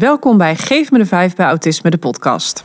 [0.00, 2.64] Welkom bij Geef me de 5 bij Autisme, de podcast.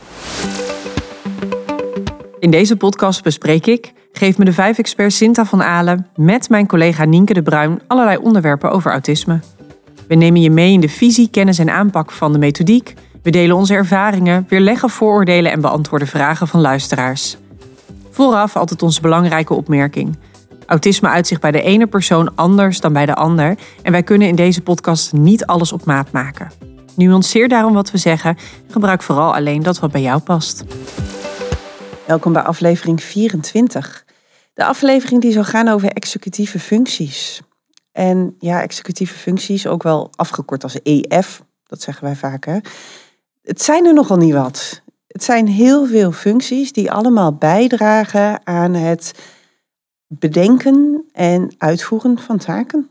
[2.38, 6.66] In deze podcast bespreek ik, Geef me de 5 expert Sinta van Alen, met mijn
[6.66, 9.40] collega Nienke de Bruin allerlei onderwerpen over autisme.
[10.08, 12.94] We nemen je mee in de visie, kennis en aanpak van de methodiek.
[13.22, 17.36] We delen onze ervaringen, weerleggen vooroordelen en beantwoorden vragen van luisteraars.
[18.10, 20.18] Vooraf altijd onze belangrijke opmerking.
[20.66, 24.36] Autisme uitzicht bij de ene persoon anders dan bij de ander en wij kunnen in
[24.36, 26.74] deze podcast niet alles op maat maken.
[26.96, 28.36] Nuanceer daarom wat we zeggen
[28.66, 30.64] en gebruik vooral alleen dat wat bij jou past.
[32.06, 34.04] Welkom bij aflevering 24.
[34.54, 37.42] De aflevering die zal gaan over executieve functies.
[37.92, 42.44] En ja, executieve functies, ook wel afgekort als EF, dat zeggen wij vaak.
[42.44, 42.58] Hè?
[43.42, 44.82] Het zijn er nogal niet wat.
[45.06, 49.12] Het zijn heel veel functies die allemaal bijdragen aan het
[50.06, 52.90] bedenken en uitvoeren van taken.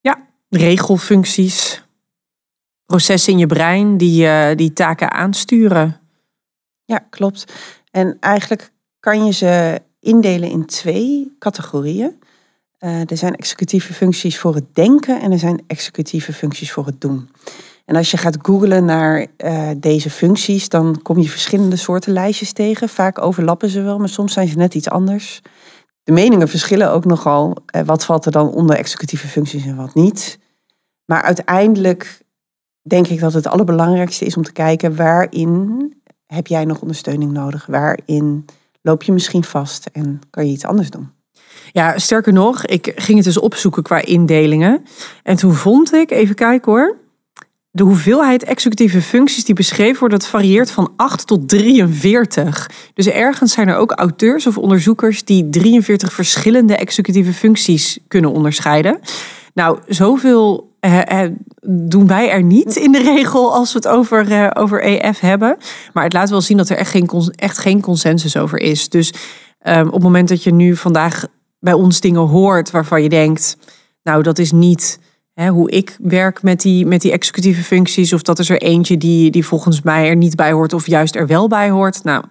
[0.00, 1.83] Ja, regelfuncties,
[2.86, 6.00] processen in je brein die, uh, die taken aansturen.
[6.84, 7.52] Ja, klopt.
[7.90, 12.22] En eigenlijk kan je ze indelen in twee categorieën.
[12.80, 17.00] Uh, er zijn executieve functies voor het denken en er zijn executieve functies voor het
[17.00, 17.28] doen.
[17.84, 22.52] En als je gaat googlen naar uh, deze functies, dan kom je verschillende soorten lijstjes
[22.52, 22.88] tegen.
[22.88, 25.40] Vaak overlappen ze wel, maar soms zijn ze net iets anders.
[26.02, 27.56] De meningen verschillen ook nogal.
[27.84, 30.38] Wat valt er dan onder executieve functies en wat niet?
[31.04, 32.23] Maar uiteindelijk
[32.86, 35.92] denk ik dat het allerbelangrijkste is om te kijken waarin
[36.26, 37.66] heb jij nog ondersteuning nodig?
[37.66, 38.44] Waarin
[38.82, 41.08] loop je misschien vast en kan je iets anders doen?
[41.72, 44.84] Ja, sterker nog, ik ging het dus opzoeken qua indelingen.
[45.22, 46.96] En toen vond ik, even kijken hoor,
[47.70, 52.70] de hoeveelheid executieve functies die beschreven worden, dat varieert van 8 tot 43.
[52.94, 59.00] Dus ergens zijn er ook auteurs of onderzoekers die 43 verschillende executieve functies kunnen onderscheiden.
[59.54, 60.72] Nou, zoveel
[61.66, 65.56] doen wij er niet in de regel als we het over, uh, over EF hebben.
[65.92, 68.88] Maar het laat wel zien dat er echt geen, echt geen consensus over is.
[68.88, 69.12] Dus
[69.66, 71.26] um, op het moment dat je nu vandaag
[71.58, 73.56] bij ons dingen hoort waarvan je denkt,
[74.02, 74.98] nou dat is niet
[75.34, 78.12] hè, hoe ik werk met die, met die executieve functies.
[78.12, 81.14] Of dat is er eentje die, die volgens mij er niet bij hoort of juist
[81.14, 82.04] er wel bij hoort.
[82.04, 82.24] Nou,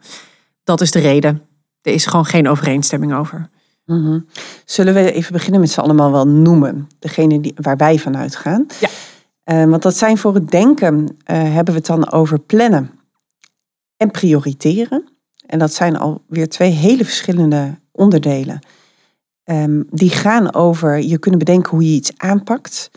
[0.63, 1.41] dat is de reden.
[1.81, 3.49] Er is gewoon geen overeenstemming over.
[3.85, 4.25] Mm
[4.65, 6.87] Zullen we even beginnen met ze allemaal wel noemen?
[6.99, 8.65] Degene die, waar wij vanuit gaan.
[8.79, 8.89] Ja.
[9.45, 12.91] Uh, want dat zijn voor het denken, uh, hebben we het dan over plannen
[13.97, 15.07] en prioriteren.
[15.45, 18.59] En dat zijn alweer twee hele verschillende onderdelen.
[19.45, 22.91] Um, die gaan over je kunnen bedenken hoe je iets aanpakt.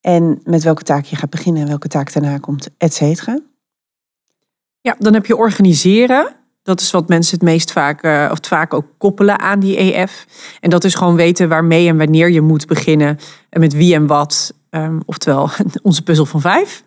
[0.00, 3.40] En met welke taak je gaat beginnen en welke taak daarna komt, et cetera.
[4.80, 6.34] Ja, dan heb je organiseren.
[6.62, 9.76] Dat is wat mensen het meest vaak, uh, of het vaak ook koppelen aan die
[9.76, 10.26] EF.
[10.60, 13.18] En dat is gewoon weten waarmee en wanneer je moet beginnen.
[13.48, 14.54] En met wie en wat.
[14.70, 15.50] Um, oftewel,
[15.82, 16.84] onze puzzel van vijf.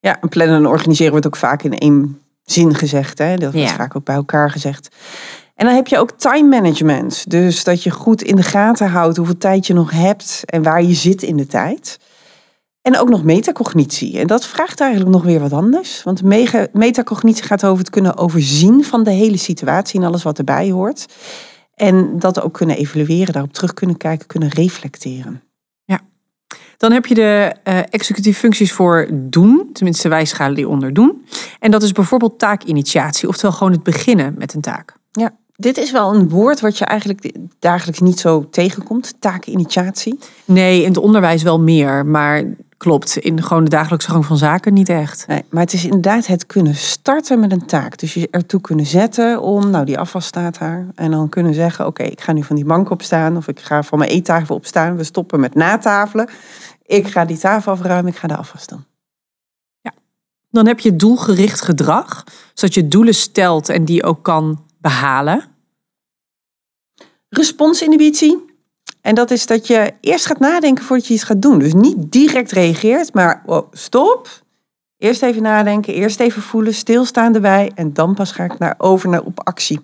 [0.00, 3.18] Ja, en plannen en organiseren wordt ook vaak in één zin gezegd.
[3.18, 3.36] Hè?
[3.36, 3.74] Dat wordt ja.
[3.76, 4.88] vaak ook bij elkaar gezegd.
[5.54, 7.30] En dan heb je ook time management.
[7.30, 10.82] Dus dat je goed in de gaten houdt hoeveel tijd je nog hebt en waar
[10.82, 11.98] je zit in de tijd.
[12.88, 14.18] En ook nog metacognitie.
[14.18, 16.02] En dat vraagt eigenlijk nog weer wat anders.
[16.02, 16.22] Want
[16.72, 21.06] metacognitie gaat over het kunnen overzien van de hele situatie en alles wat erbij hoort.
[21.74, 25.42] En dat ook kunnen evalueren, daarop terug kunnen kijken, kunnen reflecteren.
[25.84, 26.00] Ja.
[26.76, 29.70] Dan heb je de uh, executieve functies voor doen.
[29.72, 31.24] Tenminste, wij schalen die onder doen.
[31.58, 34.94] En dat is bijvoorbeeld taakinitiatie, oftewel gewoon het beginnen met een taak.
[35.10, 40.18] Ja, dit is wel een woord wat je eigenlijk dagelijks niet zo tegenkomt, taakinitiatie.
[40.44, 42.44] Nee, in het onderwijs wel meer, maar
[42.78, 45.26] klopt, in gewoon de dagelijkse gang van zaken niet echt.
[45.26, 47.98] Nee, maar het is inderdaad het kunnen starten met een taak.
[47.98, 50.86] Dus je ertoe kunnen zetten om, nou die afwas staat daar.
[50.94, 53.60] En dan kunnen zeggen, oké, okay, ik ga nu van die bank opstaan of ik
[53.60, 54.96] ga van mijn eettafel opstaan.
[54.96, 56.28] We stoppen met natafelen.
[56.86, 58.84] Ik ga die tafel afruimen, ik ga de afwas doen.
[59.80, 59.92] Ja,
[60.50, 62.24] dan heb je doelgericht gedrag,
[62.54, 65.44] zodat je doelen stelt en die ook kan behalen?
[67.28, 68.47] Responsinhibitie.
[69.00, 71.58] En dat is dat je eerst gaat nadenken voordat je iets gaat doen.
[71.58, 74.28] Dus niet direct reageert, maar oh, stop.
[74.98, 77.72] Eerst even nadenken, eerst even voelen, stilstaan erbij.
[77.74, 79.80] En dan pas ga ik naar over naar op actie.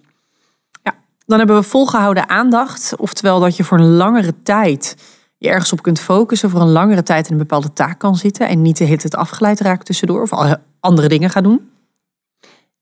[0.83, 0.95] Ja,
[1.27, 2.97] dan hebben we volgehouden aandacht.
[2.97, 4.97] Oftewel dat je voor een langere tijd
[5.39, 6.51] je ergens op kunt focussen.
[6.51, 8.49] Voor een langere tijd in een bepaalde taak kan zitten.
[8.49, 10.23] En niet de hit het afgeleid raakt tussendoor.
[10.23, 11.71] Of andere dingen gaan doen.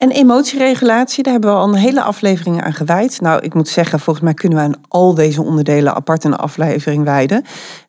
[0.03, 3.21] En emotieregulatie, daar hebben we al een hele aflevering aan gewijd.
[3.21, 7.05] Nou, ik moet zeggen, volgens mij kunnen we aan al deze onderdelen apart een aflevering
[7.05, 7.45] wijden.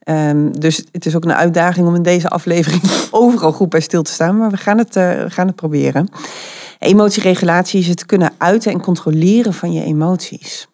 [0.09, 2.81] Um, dus het is ook een uitdaging om in deze aflevering
[3.11, 4.37] overal goed bij stil te staan.
[4.37, 6.09] Maar we gaan het, we gaan het proberen.
[6.79, 10.67] Emotieregulatie is het kunnen uiten en controleren van je emoties.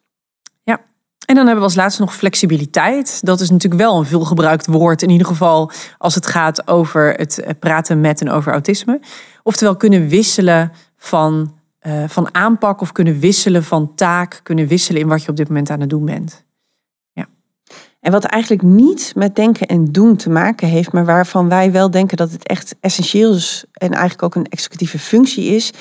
[0.63, 0.79] Ja,
[1.25, 3.19] En dan hebben we als laatste nog flexibiliteit.
[3.25, 7.39] Dat is natuurlijk wel een veelgebruikt woord, in ieder geval als het gaat over het
[7.39, 8.99] eh, praten met en over autisme.
[9.43, 15.07] Oftewel kunnen wisselen van, uh, van aanpak of kunnen wisselen van taak, kunnen wisselen in
[15.07, 16.47] wat je op dit moment aan het doen bent.
[17.99, 21.91] En wat eigenlijk niet met denken en doen te maken heeft, maar waarvan wij wel
[21.91, 25.71] denken dat het echt essentieel is en eigenlijk ook een executieve functie is,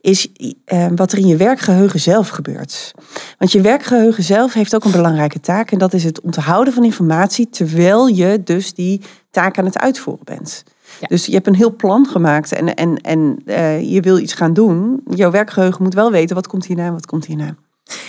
[0.00, 0.28] is
[0.64, 2.92] eh, wat er in je werkgeheugen zelf gebeurt.
[3.38, 6.84] Want je werkgeheugen zelf heeft ook een belangrijke taak en dat is het onthouden van
[6.84, 10.64] informatie terwijl je dus die taak aan het uitvoeren bent.
[11.00, 14.52] Dus je hebt een heel plan gemaakt en, en, en uh, je wil iets gaan
[14.52, 15.00] doen.
[15.10, 17.54] Jouw werkgeheugen moet wel weten wat komt hierna en wat komt hierna.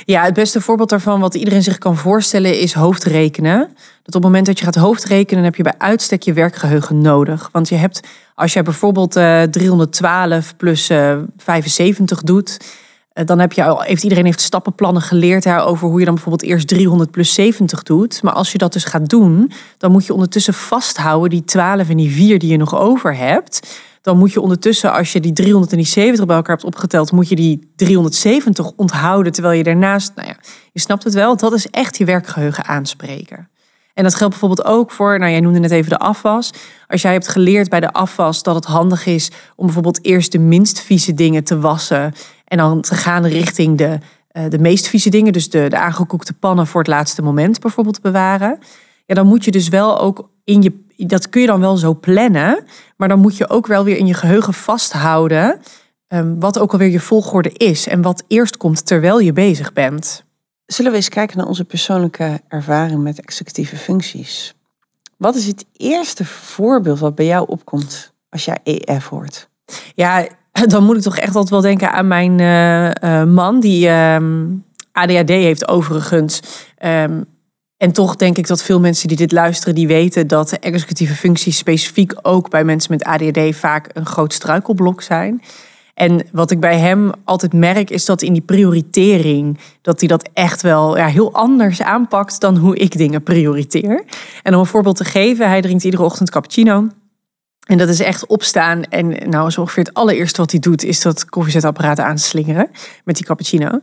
[0.06, 3.60] Ja, het beste voorbeeld daarvan, wat iedereen zich kan voorstellen, is hoofdrekenen.
[4.04, 7.50] Dat op het moment dat je gaat hoofdrekenen, heb je bij uitstek je werkgeheugen nodig.
[7.52, 12.58] Want je hebt, als jij bijvoorbeeld uh, eh, 312 plus uh, eh, 75 doet,
[13.26, 16.68] dan heb je al, heeft iedereen heeft stappenplannen geleerd over hoe je dan bijvoorbeeld eerst
[16.68, 18.24] 300 plus 70 doet.
[18.24, 21.98] Maar als je dat dus gaat doen, dan moet je ondertussen vasthouden die 12 en
[21.98, 23.68] die 4 die je nog over hebt
[24.02, 27.72] dan moet je ondertussen, als je die 370 bij elkaar hebt opgeteld, moet je die
[27.76, 29.32] 370 onthouden.
[29.32, 30.36] Terwijl je daarnaast, nou ja,
[30.72, 33.50] je snapt het wel, dat is echt je werkgeheugen aanspreken.
[33.94, 36.54] En dat geldt bijvoorbeeld ook voor, nou jij noemde net even de afwas.
[36.88, 40.40] Als jij hebt geleerd bij de afwas dat het handig is om bijvoorbeeld eerst de
[40.40, 42.14] minst vieze dingen te wassen.
[42.50, 43.98] En dan te gaan richting de,
[44.32, 45.34] uh, de meest vieze dingen.
[45.34, 48.60] Dus de, de aangekoekte pannen voor het laatste moment bijvoorbeeld bewaren.
[49.06, 51.96] Ja, dan moet je dus wel ook in je dat kun je dan wel zo
[51.96, 52.64] plannen.
[52.98, 55.62] Maar dan moet je ook wel weer in je geheugen vasthouden.
[56.08, 57.88] Um, wat ook alweer je volgorde is.
[57.88, 60.24] En wat eerst komt terwijl je bezig bent.
[60.66, 64.56] Zullen we eens kijken naar onze persoonlijke ervaring met executieve functies?
[65.18, 69.50] Wat is het eerste voorbeeld wat bij jou opkomt als jij EF hoort?
[69.96, 70.28] Ja,
[70.68, 74.46] dan moet ik toch echt altijd wel denken aan mijn uh, man, die ehm,
[74.92, 76.42] ADHD heeft overigens.
[76.86, 77.26] Um,
[77.78, 81.16] en toch denk ik dat veel mensen die dit luisteren, die weten dat de executieve
[81.16, 85.42] functies specifiek ook bij mensen met ADHD vaak een groot struikelblok zijn.
[85.94, 90.30] En wat ik bij hem altijd merk, is dat in die prioritering, dat hij dat
[90.34, 94.04] echt wel ja, heel anders aanpakt dan hoe ik dingen prioriteer.
[94.44, 96.88] En om een voorbeeld te geven, hij drinkt iedere ochtend cappuccino.
[97.70, 98.84] En dat is echt opstaan.
[98.84, 102.70] En nou, zo ongeveer het allereerste wat hij doet, is dat koffiezetapparaat aanslingeren
[103.04, 103.66] met die cappuccino.
[103.66, 103.80] Uh,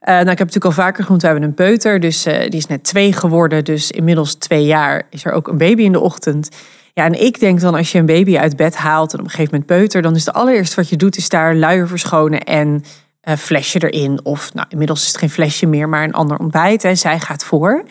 [0.00, 2.00] nou, ik heb natuurlijk al vaker genoemd, we hebben een peuter.
[2.00, 3.64] Dus uh, die is net twee geworden.
[3.64, 6.48] Dus inmiddels twee jaar is er ook een baby in de ochtend.
[6.92, 9.30] Ja, en ik denk dan als je een baby uit bed haalt en op een
[9.30, 12.84] gegeven moment peuter, dan is het allereerste wat je doet, is daar luier verschonen en
[13.28, 14.24] uh, flesje erin.
[14.24, 16.84] Of nou, inmiddels is het geen flesje meer, maar een ander ontbijt.
[16.84, 17.84] En zij gaat voor.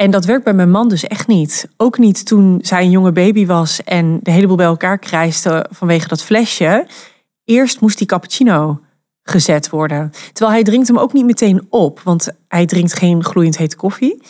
[0.00, 1.68] En dat werkt bij mijn man dus echt niet.
[1.76, 5.66] Ook niet toen zij een jonge baby was en de hele boel bij elkaar krijste
[5.70, 6.86] vanwege dat flesje.
[7.44, 8.80] Eerst moest die cappuccino
[9.22, 10.10] gezet worden.
[10.32, 14.22] Terwijl hij drinkt hem ook niet meteen op, want hij drinkt geen gloeiend hete koffie.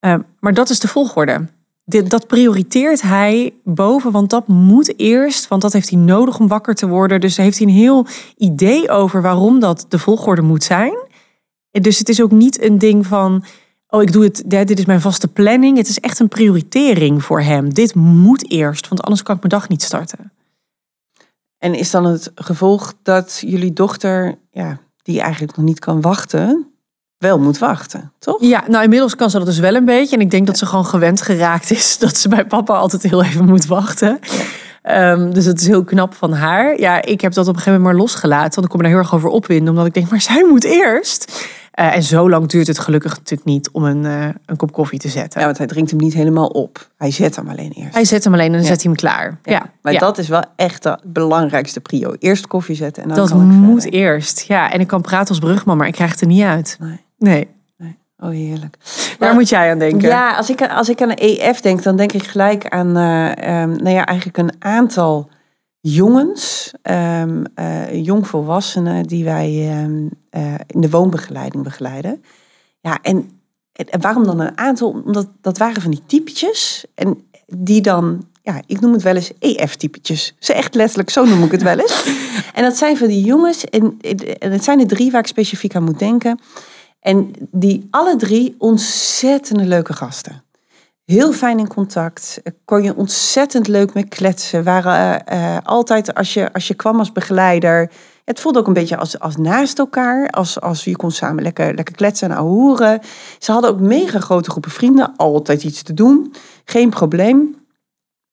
[0.00, 1.48] Uh, maar dat is de volgorde.
[1.84, 6.74] Dat prioriteert hij boven, want dat moet eerst, want dat heeft hij nodig om wakker
[6.74, 7.20] te worden.
[7.20, 8.06] Dus heeft hij een heel
[8.36, 10.94] idee over waarom dat de volgorde moet zijn.
[11.70, 13.44] Dus het is ook niet een ding van,
[13.88, 15.76] oh ik doe het, dit is mijn vaste planning.
[15.76, 17.74] Het is echt een prioritering voor hem.
[17.74, 20.32] Dit moet eerst, want anders kan ik mijn dag niet starten.
[21.58, 26.72] En is dan het gevolg dat jullie dochter, ja, die eigenlijk nog niet kan wachten,
[27.18, 28.40] wel moet wachten, toch?
[28.40, 30.16] Ja, nou inmiddels kan ze dat dus wel een beetje.
[30.16, 33.24] En ik denk dat ze gewoon gewend geraakt is dat ze bij papa altijd heel
[33.24, 34.18] even moet wachten.
[34.82, 36.80] Um, dus het is heel knap van haar.
[36.80, 38.54] Ja, ik heb dat op een gegeven moment maar losgelaten.
[38.54, 39.68] Want ik kom er heel erg over opwinden.
[39.68, 41.46] Omdat ik denk, maar zij moet eerst.
[41.80, 44.98] Uh, en zo lang duurt het gelukkig natuurlijk niet om een, uh, een kop koffie
[44.98, 45.40] te zetten.
[45.40, 46.88] Ja, want hij drinkt hem niet helemaal op.
[46.96, 47.94] Hij zet hem alleen eerst.
[47.94, 49.38] Hij zet hem alleen en dan zet hij hem klaar.
[49.42, 49.70] Ja.
[49.82, 52.14] Maar dat is wel echt de belangrijkste prio.
[52.18, 54.40] Eerst koffie zetten en dan Dat kan moet eerst.
[54.40, 56.76] Ja, en ik kan praten als brugman, maar ik krijg het er niet uit.
[56.80, 57.00] Nee.
[57.18, 57.48] Nee.
[58.22, 58.76] Oh, heerlijk.
[59.18, 60.08] Waar nou, moet jij aan denken?
[60.08, 63.62] Ja, als ik, als ik aan een EF denk, dan denk ik gelijk aan uh,
[63.62, 65.28] um, nou ja, eigenlijk een aantal
[65.80, 72.24] jongens, um, uh, jongvolwassenen, die wij um, uh, in de woonbegeleiding begeleiden.
[72.80, 73.30] Ja, en,
[73.72, 74.90] en, waarom dan een aantal?
[75.04, 76.84] Omdat dat waren van die typetjes.
[76.94, 80.34] En die dan, ja, ik noem het wel eens EF-typetjes.
[80.38, 82.06] Ze echt letterlijk, zo noem ik het wel eens.
[82.54, 83.96] en dat zijn van die jongens, en,
[84.38, 86.40] en het zijn er drie waar ik specifiek aan moet denken.
[87.00, 90.42] En die alle drie ontzettende leuke gasten
[91.12, 92.40] heel fijn in contact.
[92.64, 94.64] Kon je ontzettend leuk mee kletsen.
[94.64, 97.90] Waren uh, altijd, als je, als je kwam als begeleider,
[98.24, 100.30] het voelde ook een beetje als, als naast elkaar.
[100.30, 103.00] Als, als je kon samen lekker, lekker kletsen en ahoeren.
[103.38, 105.16] Ze hadden ook mega grote groepen vrienden.
[105.16, 106.34] Altijd iets te doen.
[106.64, 107.66] Geen probleem.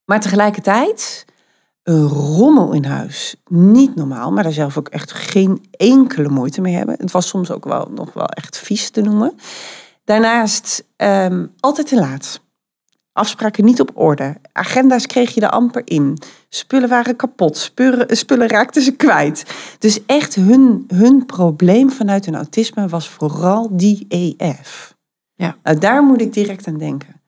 [0.05, 1.25] Maar tegelijkertijd
[1.85, 3.35] een rommel in huis.
[3.49, 6.95] Niet normaal, maar daar zelf ook echt geen enkele moeite mee hebben.
[6.99, 9.33] Het was soms ook wel nog wel echt vies te noemen.
[10.03, 12.41] Daarnaast ehm, altijd te laat.
[13.11, 14.37] Afspraken niet op orde.
[14.51, 16.17] Agenda's kreeg je er amper in.
[16.49, 17.57] Spullen waren kapot.
[17.57, 19.45] Spullen, spullen raakten ze kwijt.
[19.79, 24.95] Dus echt hun, hun probleem vanuit hun autisme was vooral die EF.
[25.33, 25.55] Ja.
[25.63, 27.21] Nou, daar moet ik direct aan denken.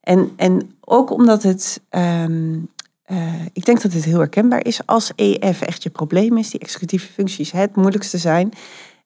[0.00, 2.56] En, en ook omdat het, ehm,
[3.04, 6.60] eh, ik denk dat het heel herkenbaar is als EF echt je probleem is, die
[6.60, 8.52] executieve functies het moeilijkste zijn,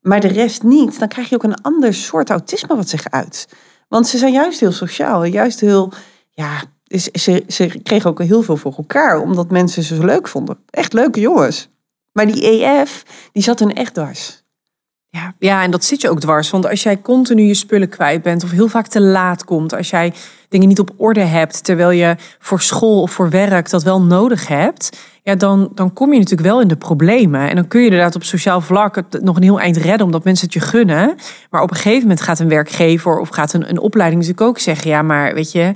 [0.01, 3.49] maar de rest niet, dan krijg je ook een ander soort autisme wat zich uit.
[3.89, 5.93] Want ze zijn juist heel sociaal, juist heel,
[6.31, 10.29] ja, ze, ze, ze kregen ook heel veel voor elkaar, omdat mensen ze zo leuk
[10.29, 10.59] vonden.
[10.71, 11.69] Echt leuke jongens.
[12.13, 13.03] Maar die EF,
[13.33, 14.43] die zat hun echt dwars.
[15.11, 16.51] Ja, ja, en dat zit je ook dwars.
[16.51, 19.91] Want als jij continu je spullen kwijt bent of heel vaak te laat komt, als
[19.91, 20.15] jij
[20.49, 24.49] dingen niet op orde hebt, terwijl je voor school of voor werk dat wel nodig
[24.49, 27.49] hebt, ja, dan, dan kom je natuurlijk wel in de problemen.
[27.49, 30.25] En dan kun je inderdaad op sociaal vlak het nog een heel eind redden, omdat
[30.25, 31.15] mensen het je gunnen.
[31.51, 34.59] Maar op een gegeven moment gaat een werkgever of gaat een, een opleiding natuurlijk ook
[34.59, 35.75] zeggen, ja, maar weet je,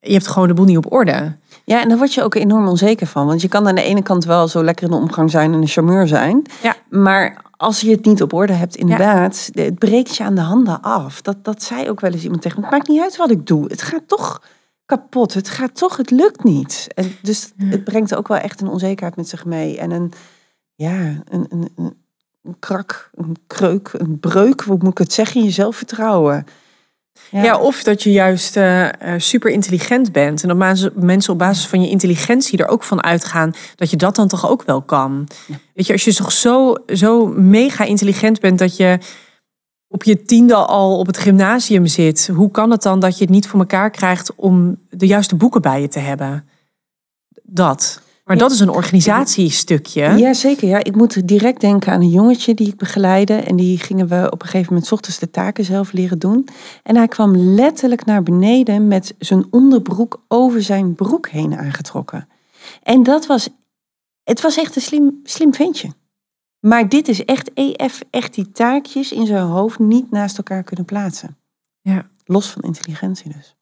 [0.00, 1.36] je hebt gewoon de boel niet op orde.
[1.64, 3.26] Ja, en daar word je ook enorm onzeker van.
[3.26, 5.60] Want je kan aan de ene kant wel zo lekker in de omgang zijn en
[5.60, 6.42] een charmeur zijn.
[6.62, 6.76] Ja.
[6.90, 10.82] Maar als je het niet op orde hebt, inderdaad, het breekt je aan de handen
[10.82, 11.22] af.
[11.22, 12.66] Dat, dat zei ook wel eens iemand tegen me.
[12.66, 13.66] Het maakt niet uit wat ik doe.
[13.66, 14.42] Het gaat toch
[14.86, 15.34] kapot.
[15.34, 16.86] Het gaat toch, het lukt niet.
[16.94, 19.78] En dus het brengt ook wel echt een onzekerheid met zich mee.
[19.78, 20.12] En een,
[20.74, 21.96] ja, een, een, een,
[22.42, 26.46] een krak, een kreuk, een breuk, hoe moet ik het zeggen, in je zelfvertrouwen.
[27.30, 27.58] Ja.
[27.58, 30.42] of dat je juist uh, super intelligent bent.
[30.42, 34.16] En dat mensen op basis van je intelligentie er ook van uitgaan dat je dat
[34.16, 35.28] dan toch ook wel kan.
[35.74, 38.98] Weet je, als je toch zo, zo mega intelligent bent dat je
[39.88, 43.32] op je tiende al op het gymnasium zit, hoe kan het dan dat je het
[43.32, 46.48] niet voor elkaar krijgt om de juiste boeken bij je te hebben?
[47.42, 48.02] Dat.
[48.24, 50.02] Maar dat is een organisatiestukje.
[50.02, 50.68] Ja, zeker.
[50.68, 50.84] Ja.
[50.84, 53.34] Ik moet direct denken aan een jongetje die ik begeleide.
[53.34, 56.48] En die gingen we op een gegeven moment ochtends de taken zelf leren doen.
[56.82, 62.28] En hij kwam letterlijk naar beneden met zijn onderbroek over zijn broek heen aangetrokken.
[62.82, 63.48] En dat was,
[64.22, 65.92] het was echt een slim, slim ventje.
[66.60, 70.84] Maar dit is echt EF, echt die taakjes in zijn hoofd niet naast elkaar kunnen
[70.84, 71.36] plaatsen.
[71.80, 72.08] Ja.
[72.24, 73.56] Los van intelligentie dus.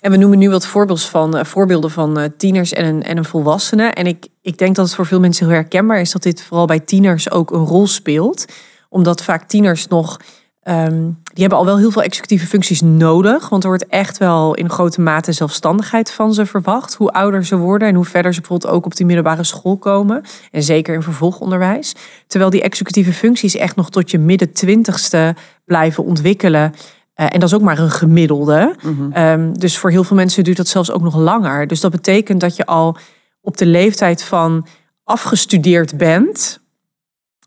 [0.00, 3.24] En we noemen nu wat voorbeelden van, voorbeelden van uh, tieners en een, en een
[3.24, 3.86] volwassene.
[3.86, 6.66] En ik, ik denk dat het voor veel mensen heel herkenbaar is dat dit vooral
[6.66, 8.44] bij tieners ook een rol speelt.
[8.88, 10.16] Omdat vaak tieners nog,
[10.64, 13.48] um, die hebben al wel heel veel executieve functies nodig.
[13.48, 16.94] Want er wordt echt wel in grote mate zelfstandigheid van ze verwacht.
[16.94, 20.22] Hoe ouder ze worden en hoe verder ze bijvoorbeeld ook op die middelbare school komen.
[20.50, 21.94] En zeker in vervolgonderwijs.
[22.26, 25.34] Terwijl die executieve functies echt nog tot je midden twintigste
[25.64, 26.72] blijven ontwikkelen.
[27.20, 28.74] Uh, en dat is ook maar een gemiddelde.
[28.82, 29.22] Mhm.
[29.22, 31.66] Um, dus voor heel veel mensen duurt dat zelfs ook nog langer.
[31.66, 32.96] Dus dat betekent dat je al
[33.40, 34.66] op de leeftijd van
[35.04, 36.60] afgestudeerd bent.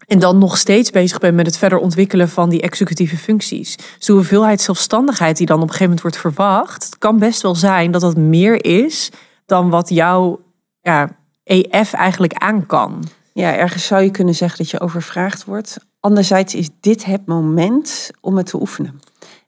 [0.08, 3.76] En dan nog steeds bezig bent met het verder ontwikkelen van die executieve functies.
[3.76, 7.42] Dus de hoeveelheid zelfstandigheid die dan op een gegeven moment wordt verwacht, het kan best
[7.42, 9.12] wel zijn dat dat meer is
[9.46, 10.40] dan wat jouw
[10.82, 11.10] ja,
[11.44, 13.04] EF eigenlijk aan kan.
[13.34, 15.78] Ja, ergens zou je kunnen zeggen dat je overvraagd wordt.
[16.00, 19.00] Anderzijds is dit het moment om het te oefenen.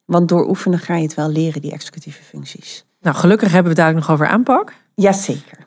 [0.05, 2.85] Want door oefenen ga je het wel leren, die executieve functies.
[3.01, 4.73] Nou, gelukkig hebben we het daar nog over aanpak.
[4.95, 5.57] Jazeker.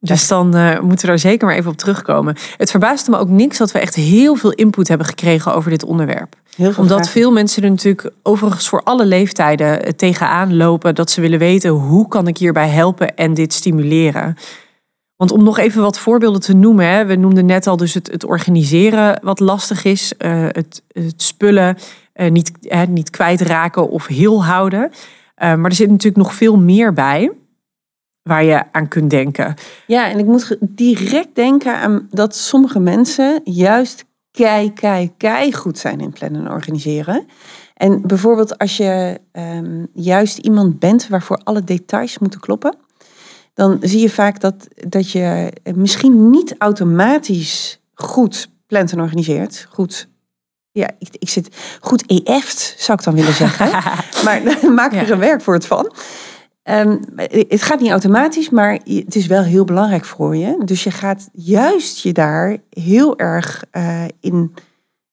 [0.00, 2.36] Dus dan uh, moeten we daar zeker maar even op terugkomen.
[2.56, 5.84] Het verbaasde me ook niks dat we echt heel veel input hebben gekregen over dit
[5.84, 6.36] onderwerp.
[6.56, 7.12] Heel veel Omdat vragen.
[7.12, 10.94] veel mensen er natuurlijk overigens voor alle leeftijden eh, tegenaan lopen.
[10.94, 14.36] Dat ze willen weten hoe kan ik hierbij helpen en dit stimuleren.
[15.24, 16.86] Want om nog even wat voorbeelden te noemen.
[16.86, 20.12] Hè, we noemden net al dus het, het organiseren wat lastig is.
[20.18, 21.76] Uh, het, het spullen
[22.14, 24.82] uh, niet, uh, niet kwijtraken of heel houden.
[24.82, 24.90] Uh,
[25.36, 27.32] maar er zit natuurlijk nog veel meer bij
[28.22, 29.54] waar je aan kunt denken.
[29.86, 35.78] Ja, en ik moet direct denken aan dat sommige mensen juist kei, kei, kei goed
[35.78, 37.26] zijn in plannen en organiseren.
[37.74, 42.76] En bijvoorbeeld als je um, juist iemand bent waarvoor alle details moeten kloppen,
[43.54, 50.08] dan zie je vaak dat, dat je misschien niet automatisch goed plant en organiseert, goed
[50.74, 53.70] ja, ik, ik zit goed EF't, zou ik dan willen zeggen.
[54.24, 54.42] maar
[54.72, 55.94] maak er een werkwoord van.
[56.62, 57.00] Um,
[57.48, 60.62] het gaat niet automatisch, maar het is wel heel belangrijk voor je.
[60.64, 64.54] Dus je gaat juist je daar heel erg uh, in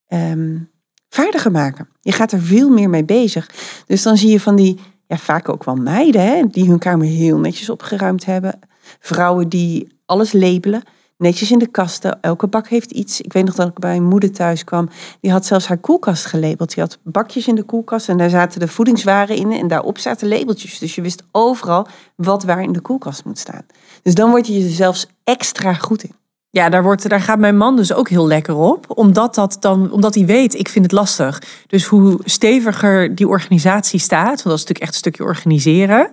[0.07, 0.69] um,
[1.09, 1.89] vaardiger maken.
[1.99, 3.49] Je gaat er veel meer mee bezig.
[3.85, 4.79] Dus dan zie je van die,
[5.11, 8.59] ja, vaak ook wel meiden, hè, die hun kamer heel netjes opgeruimd hebben.
[8.99, 10.83] Vrouwen die alles labelen
[11.17, 12.21] netjes in de kasten.
[12.21, 13.21] Elke bak heeft iets.
[13.21, 14.89] Ik weet nog dat ik bij mijn moeder thuis kwam.
[15.19, 16.73] Die had zelfs haar koelkast gelabeld.
[16.73, 19.51] Die had bakjes in de koelkast en daar zaten de voedingswaren in.
[19.51, 20.79] En daarop zaten labeltjes.
[20.79, 23.65] Dus je wist overal wat waar in de koelkast moet staan.
[24.03, 26.20] Dus dan word je er zelfs extra goed in.
[26.53, 28.85] Ja, daar, wordt, daar gaat mijn man dus ook heel lekker op.
[28.87, 31.41] Omdat, dat dan, omdat hij weet, ik vind het lastig.
[31.67, 36.09] Dus hoe steviger die organisatie staat, want dat is natuurlijk echt een stukje organiseren,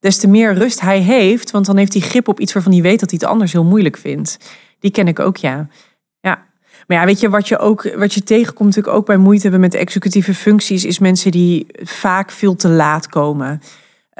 [0.00, 1.50] des te meer rust hij heeft.
[1.50, 3.64] Want dan heeft hij grip op iets waarvan hij weet dat hij het anders heel
[3.64, 4.38] moeilijk vindt.
[4.78, 5.68] Die ken ik ook, ja.
[6.20, 6.46] Ja.
[6.86, 9.60] Maar ja, weet je, wat je ook wat je tegenkomt, natuurlijk ook bij moeite hebben
[9.60, 13.60] met executieve functies, is mensen die vaak veel te laat komen.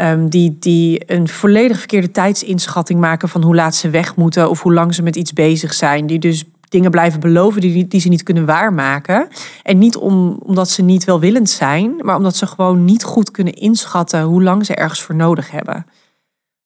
[0.00, 4.62] Um, die, die een volledig verkeerde tijdsinschatting maken van hoe laat ze weg moeten of
[4.62, 6.06] hoe lang ze met iets bezig zijn.
[6.06, 9.28] Die dus dingen blijven beloven die, die ze niet kunnen waarmaken.
[9.62, 13.52] En niet om, omdat ze niet welwillend zijn, maar omdat ze gewoon niet goed kunnen
[13.52, 15.86] inschatten hoe lang ze ergens voor nodig hebben.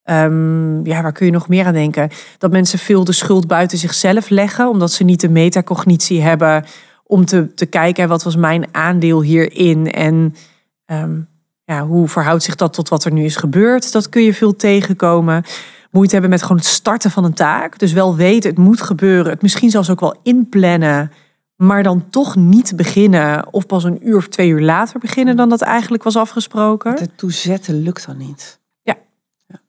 [0.04, 2.11] Um, ja, waar kun je nog meer aan denken?
[2.38, 6.64] Dat mensen veel de schuld buiten zichzelf leggen, omdat ze niet de metacognitie hebben
[7.04, 10.35] om te, te kijken wat was mijn aandeel hierin en
[10.87, 11.28] um,
[11.68, 13.92] ja, hoe verhoudt zich dat tot wat er nu is gebeurd?
[13.92, 15.44] Dat kun je veel tegenkomen.
[15.90, 17.78] Moeite hebben met gewoon het starten van een taak.
[17.78, 19.32] Dus wel weten, het moet gebeuren.
[19.32, 21.12] Het misschien zelfs ook wel inplannen.
[21.56, 23.52] Maar dan toch niet beginnen.
[23.52, 26.94] Of pas een uur of twee uur later beginnen dan dat eigenlijk was afgesproken.
[26.94, 28.60] Het toezetten lukt dan niet.
[28.82, 28.96] Ja.
[29.46, 29.60] ja.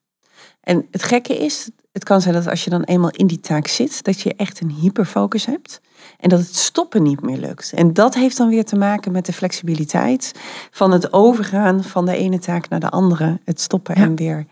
[0.61, 3.67] En het gekke is, het kan zijn dat als je dan eenmaal in die taak
[3.67, 5.81] zit, dat je echt een hyperfocus hebt.
[6.19, 7.73] En dat het stoppen niet meer lukt.
[7.73, 10.31] En dat heeft dan weer te maken met de flexibiliteit
[10.71, 13.39] van het overgaan van de ene taak naar de andere.
[13.45, 14.45] Het stoppen en weer.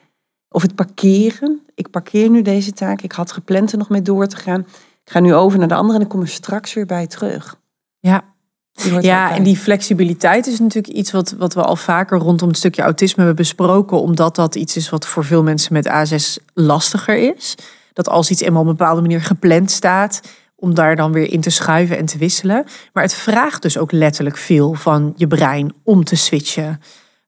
[0.50, 1.62] Of het parkeren.
[1.76, 3.02] Ik parkeer nu deze taak.
[3.02, 4.60] Ik had gepland er nog mee door te gaan.
[5.04, 7.60] Ik ga nu over naar de andere en ik kom er straks weer bij terug.
[8.00, 8.24] Ja,
[9.00, 12.82] ja, en die flexibiliteit is natuurlijk iets wat, wat we al vaker rondom het stukje
[12.82, 17.56] autisme hebben besproken, omdat dat iets is wat voor veel mensen met A6 lastiger is.
[17.94, 20.22] Dat als iets eenmaal op een bepaalde manier gepland staat,
[20.60, 22.66] om daar dan weer in te schuiven en te wisselen.
[22.94, 26.82] Maar het vraagt dus ook letterlijk veel van je brein om te switchen.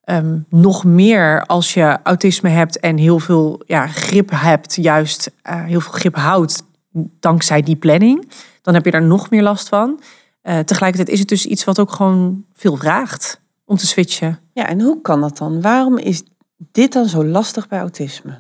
[0.04, 5.66] Ehm, nog meer als je autisme hebt en heel veel ja, grip hebt, juist uh,
[5.66, 6.64] heel veel grip houdt
[7.20, 8.32] dankzij die planning,
[8.62, 10.00] dan heb je daar nog meer last van.
[10.44, 14.40] Uh, tegelijkertijd is het dus iets wat ook gewoon veel vraagt om te switchen.
[14.54, 15.62] Ja, en hoe kan dat dan?
[15.62, 16.24] Waarom is
[16.72, 18.38] dit dan zo lastig bij autisme?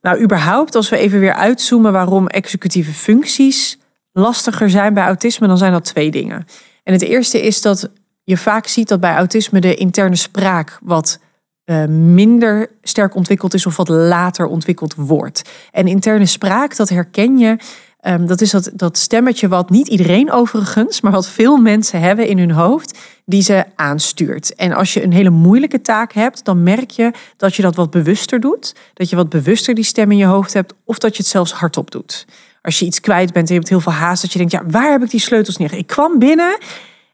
[0.00, 3.78] Nou, überhaupt, als we even weer uitzoomen waarom executieve functies
[4.12, 6.46] lastiger zijn bij autisme, dan zijn dat twee dingen.
[6.82, 7.90] En het eerste is dat
[8.24, 11.18] je vaak ziet dat bij autisme de interne spraak wat
[11.64, 15.50] uh, minder sterk ontwikkeld is of wat later ontwikkeld wordt.
[15.70, 17.56] En interne spraak, dat herken je
[18.00, 22.28] Ehm, dat is dat, dat stemmetje wat niet iedereen overigens, maar wat veel mensen hebben
[22.28, 24.54] in hun hoofd, die ze aanstuurt.
[24.54, 27.90] En als je een hele moeilijke taak hebt, dan merk je dat je dat wat
[27.90, 28.74] bewuster doet.
[28.94, 31.52] Dat je wat bewuster die stem in je hoofd hebt, of dat je het zelfs
[31.52, 32.26] hardop doet.
[32.62, 34.62] Als je iets kwijt bent en je hebt heel veel haast, dat je denkt, ja,
[34.66, 35.74] waar heb ik die sleutels neer?
[35.74, 36.58] Ik kwam binnen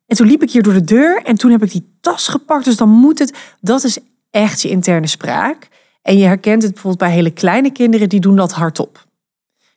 [0.06, 2.64] en toen liep ik hier door de deur en toen heb ik die tas gepakt,
[2.64, 3.36] dus dan moet het.
[3.60, 3.98] Dat is
[4.30, 5.68] echt je interne spraak.
[6.02, 9.05] En je herkent het bijvoorbeeld bij hele kleine kinderen, die doen dat hardop.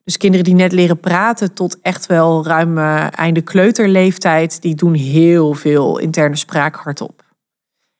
[0.09, 4.93] Dus kinderen die net leren praten tot echt wel ruim uh, einde kleuterleeftijd, die doen
[4.93, 7.23] heel veel interne spraak hardop.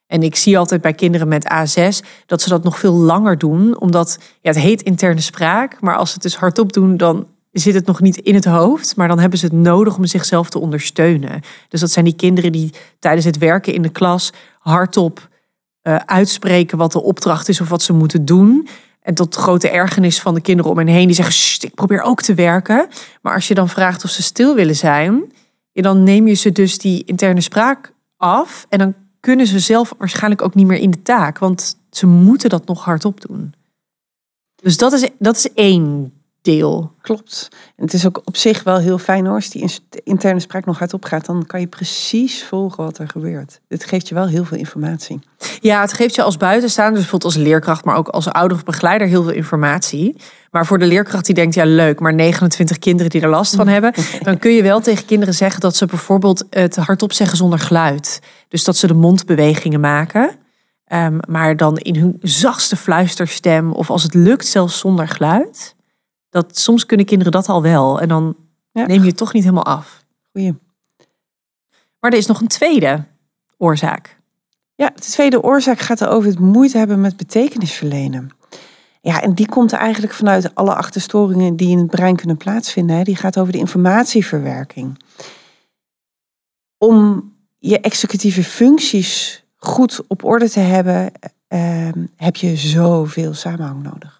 [0.07, 3.79] En ik zie altijd bij kinderen met A6 dat ze dat nog veel langer doen,
[3.79, 7.73] omdat ja, het heet interne spraak, maar als ze het dus hardop doen, dan zit
[7.73, 10.59] het nog niet in het hoofd, maar dan hebben ze het nodig om zichzelf te
[10.59, 11.41] ondersteunen.
[11.67, 15.27] Dus dat zijn die kinderen die tijdens het werken in de klas hardop
[15.83, 18.67] uh, uitspreken wat de opdracht is of wat ze moeten doen.
[19.01, 21.05] En tot grote ergernis van de kinderen om hen heen.
[21.05, 22.87] Die zeggen, ik probeer ook te werken.
[23.21, 25.31] Maar als je dan vraagt of ze stil willen zijn.
[25.73, 28.65] Dan neem je ze dus die interne spraak af.
[28.69, 31.37] En dan kunnen ze zelf waarschijnlijk ook niet meer in de taak.
[31.37, 33.53] Want ze moeten dat nog hardop doen.
[34.55, 36.91] Dus dat is, dat is één deel.
[37.01, 37.47] Klopt.
[37.51, 40.79] En het is ook op zich wel heel fijn hoor, als die interne spraak nog
[40.79, 43.59] hardop gaat, dan kan je precies volgen wat er gebeurt.
[43.67, 45.19] Het geeft je wel heel veel informatie.
[45.61, 48.63] Ja, het geeft je als buitenstaander, dus bijvoorbeeld als leerkracht, maar ook als ouder of
[48.63, 50.15] begeleider heel veel informatie.
[50.51, 53.67] Maar voor de leerkracht die denkt, ja leuk, maar 29 kinderen die er last van
[53.75, 57.59] hebben, dan kun je wel tegen kinderen zeggen dat ze bijvoorbeeld het hardop zeggen zonder
[57.59, 58.19] geluid.
[58.47, 60.35] Dus dat ze de mondbewegingen maken.
[60.93, 65.75] Um, maar dan in hun zachtste fluisterstem, of als het lukt, zelfs zonder geluid.
[66.29, 67.99] Dat soms kunnen kinderen dat al wel.
[67.99, 68.35] En dan
[68.71, 70.05] neem je het toch niet helemaal af.
[70.31, 70.53] Goeie.
[71.99, 73.05] Maar er is nog een tweede
[73.57, 74.17] oorzaak.
[74.75, 78.29] Ja, de tweede oorzaak gaat over het moeite hebben met betekenis verlenen.
[79.01, 83.03] Ja, en die komt er eigenlijk vanuit alle achterstoringen die in het brein kunnen plaatsvinden.
[83.03, 84.99] Die gaat over de informatieverwerking.
[86.77, 91.11] Om je executieve functies goed op orde te hebben,
[91.47, 94.18] eh, heb je zoveel samenhang nodig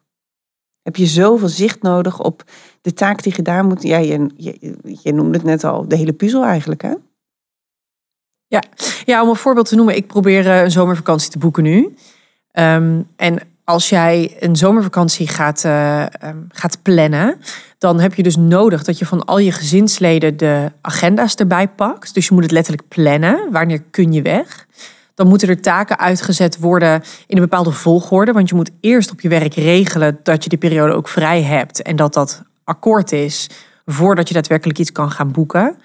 [0.81, 2.43] heb je zoveel zicht nodig op
[2.81, 3.83] de taak die gedaan moet.
[3.83, 6.93] Ja, je, je, je noemde het net al, de hele puzzel eigenlijk, hè?
[8.47, 8.63] Ja.
[9.05, 9.95] ja, om een voorbeeld te noemen.
[9.95, 11.95] Ik probeer eh, een zomervakantie te boeken nu.
[12.51, 16.05] Ehm, en als jij een zomervakantie gaat, uh,
[16.49, 17.41] gaat plannen,
[17.77, 22.13] dan heb je dus nodig dat je van al je gezinsleden de agenda's erbij pakt.
[22.13, 23.51] Dus je moet het letterlijk plannen.
[23.51, 24.67] Wanneer kun je weg?
[25.19, 28.31] Dan moeten er taken uitgezet worden in een bepaalde volgorde.
[28.31, 31.81] Want je moet eerst op je werk regelen dat je die periode ook vrij hebt.
[31.81, 33.49] En dat dat akkoord is
[33.85, 35.77] voordat je daadwerkelijk iets kan gaan boeken.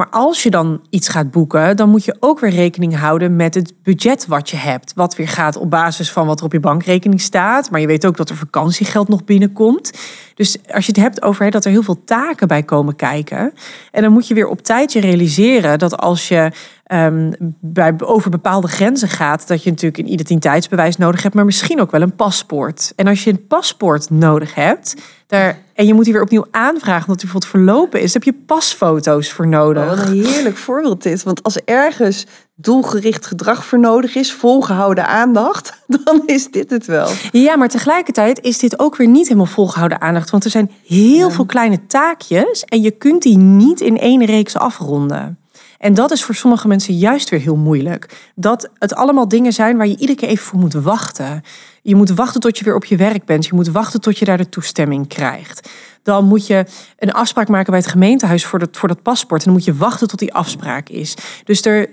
[0.00, 3.54] Maar als je dan iets gaat boeken, dan moet je ook weer rekening houden met
[3.54, 4.92] het budget wat je hebt.
[4.94, 7.70] Wat weer gaat op basis van wat er op je bankrekening staat.
[7.70, 9.92] Maar je weet ook dat er vakantiegeld nog binnenkomt.
[10.34, 13.52] Dus als je het hebt over dat er heel veel taken bij komen kijken.
[13.90, 16.50] En dan moet je weer op tijd je realiseren dat als je
[16.92, 21.80] um, bij, over bepaalde grenzen gaat, dat je natuurlijk een identiteitsbewijs nodig hebt, maar misschien
[21.80, 22.92] ook wel een paspoort.
[22.96, 24.94] En als je een paspoort nodig hebt,
[25.26, 28.34] daar, en je moet die weer opnieuw aanvragen omdat die bijvoorbeeld verlopen is, heb je
[28.46, 29.89] pasfoto's voor nodig.
[29.96, 31.22] Wat een heerlijk voorbeeld dit.
[31.22, 35.72] Want als ergens doelgericht gedrag voor nodig is, volgehouden aandacht,
[36.04, 37.08] dan is dit het wel.
[37.32, 40.30] Ja, maar tegelijkertijd is dit ook weer niet helemaal volgehouden aandacht.
[40.30, 44.56] Want er zijn heel veel kleine taakjes en je kunt die niet in één reeks
[44.56, 45.39] afronden.
[45.80, 48.30] En dat is voor sommige mensen juist weer heel moeilijk.
[48.34, 51.42] Dat het allemaal dingen zijn waar je iedere keer even voor moet wachten.
[51.82, 53.46] Je moet wachten tot je weer op je werk bent.
[53.46, 55.70] Je moet wachten tot je daar de toestemming krijgt.
[56.02, 56.64] Dan moet je
[56.98, 59.40] een afspraak maken bij het gemeentehuis voor dat, voor dat paspoort.
[59.40, 61.14] En dan moet je wachten tot die afspraak is.
[61.44, 61.88] Dus er,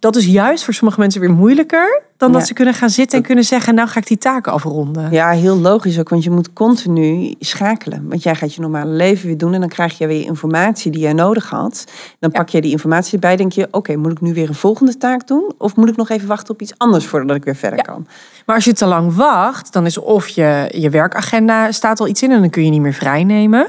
[0.00, 3.24] dat is juist voor sommige mensen weer moeilijker dan dat ze kunnen gaan zitten en
[3.24, 5.10] kunnen zeggen: Nou ga ik die taken afronden.
[5.10, 8.08] Ja, heel logisch ook, want je moet continu schakelen.
[8.08, 11.00] Want jij gaat je normale leven weer doen en dan krijg je weer informatie die
[11.00, 11.84] jij nodig had.
[12.18, 14.96] Dan pak je die informatie erbij, denk je: Oké, moet ik nu weer een volgende
[14.96, 15.52] taak doen?
[15.58, 18.06] Of moet ik nog even wachten op iets anders voordat ik weer verder kan?
[18.46, 22.22] Maar als je te lang wacht, dan is of je, je werkagenda staat al iets
[22.22, 23.66] in en dan kun je niet meer vrijnemen.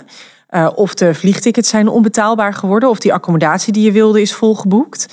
[0.52, 5.08] Uh, of de vliegtickets zijn onbetaalbaar geworden, of die accommodatie die je wilde is volgeboekt.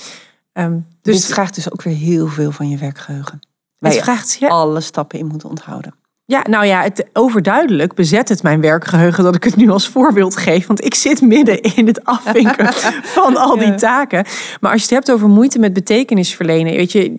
[0.57, 3.39] Um, dus Dit vraagt dus ook weer heel veel van je werkgeheugen.
[3.79, 5.93] Waar het vraagt je alle stappen in moet onthouden.
[6.25, 10.37] Ja, nou ja, het, overduidelijk bezet het mijn werkgeheugen dat ik het nu als voorbeeld
[10.37, 10.67] geef.
[10.67, 12.73] Want ik zit midden in het afvinken
[13.17, 14.25] van al die taken.
[14.59, 16.75] Maar als je het hebt over moeite met betekenis verlenen.
[16.75, 17.15] Weet je,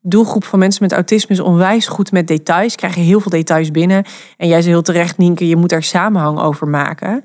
[0.00, 2.74] doelgroep van mensen met autisme is onwijs goed met details.
[2.74, 4.04] Krijgen heel veel details binnen.
[4.36, 7.22] En jij zei heel terecht, Nienke, je moet daar samenhang over maken.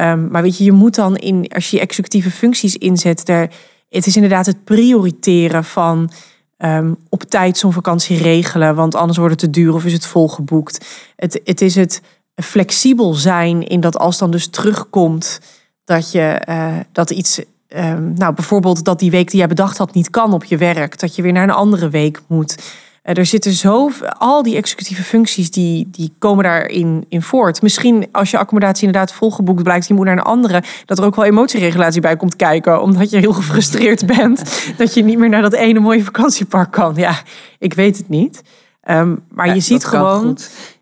[0.00, 3.50] Um, maar weet je, je moet dan in, als je executieve functies inzet, daar
[3.92, 6.10] het is inderdaad het prioriteren van
[6.58, 10.06] um, op tijd zo'n vakantie regelen, want anders wordt het te duur of is het
[10.06, 10.86] volgeboekt.
[11.16, 12.02] Het, het is het
[12.34, 15.40] flexibel zijn in dat als dan dus terugkomt
[15.84, 19.94] dat je uh, dat iets, um, nou bijvoorbeeld dat die week die jij bedacht had
[19.94, 22.74] niet kan op je werk, dat je weer naar een andere week moet.
[23.02, 27.62] Eh, er zitten zo, al die executieve functies die, die komen daarin in voort.
[27.62, 31.16] Misschien als je accommodatie inderdaad volgeboekt blijkt, je moet naar een andere, dat er ook
[31.16, 35.42] wel emotieregulatie bij komt kijken, omdat je heel gefrustreerd bent dat je niet meer naar
[35.42, 36.94] dat ene mooie vakantiepark kan.
[36.96, 37.22] Ja,
[37.58, 38.42] ik weet het niet.
[38.90, 40.38] Um, maar je ziet gewoon.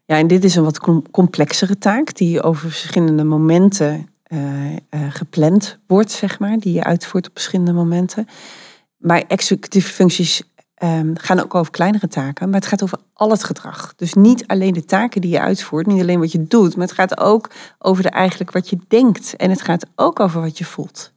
[0.07, 0.81] Ja, en dit is een wat
[1.11, 7.27] complexere taak die over verschillende momenten uh, uh, gepland wordt, zeg maar, die je uitvoert
[7.29, 8.29] op verschillende momenten.
[8.97, 10.43] Maar executieve functies
[10.83, 13.93] um, gaan ook over kleinere taken, maar het gaat over al het gedrag.
[13.97, 16.97] Dus niet alleen de taken die je uitvoert, niet alleen wat je doet, maar het
[16.97, 19.37] gaat ook over de, eigenlijk wat je denkt.
[19.37, 21.13] En het gaat ook over wat je voelt.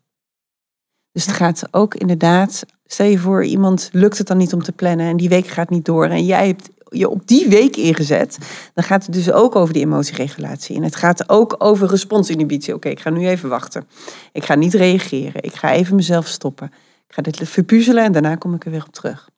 [1.12, 4.71] Dus het gaat ook inderdaad, stel je voor, iemand lukt het dan niet om te
[4.71, 8.38] plannen en die week gaat niet door en jij hebt je op die week ingezet,
[8.73, 10.76] dan gaat het dus ook over die emotieregulatie.
[10.76, 12.73] En het gaat ook over responsinhibitie.
[12.73, 13.88] Oké, ik ga nu even wachten.
[14.32, 15.43] Ik ga niet reageren.
[15.43, 16.67] Ik ga even mezelf stoppen.
[17.08, 19.30] Ik ga dit verpuzzelen en daarna kom ik er weer op terug.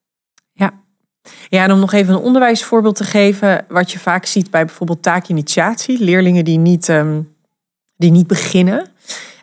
[1.49, 1.63] Ja.
[1.63, 6.03] En om nog even een onderwijsvoorbeeld te geven, wat je vaak ziet bij bijvoorbeeld taakinitiatie,
[6.03, 7.33] leerlingen die niet, um,
[7.97, 8.87] die niet beginnen.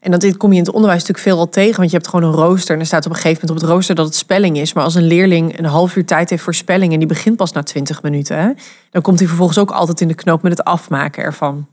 [0.01, 2.09] En dat dit kom je in het onderwijs natuurlijk veel al tegen, want je hebt
[2.09, 4.15] gewoon een rooster en er staat op een gegeven moment op het rooster dat het
[4.15, 4.73] spelling is.
[4.73, 7.53] Maar als een leerling een half uur tijd heeft voor spelling en die begint pas
[7.53, 8.57] na 20 minuten,
[8.91, 11.67] dan komt hij vervolgens ook altijd in de knoop met het afmaken ervan.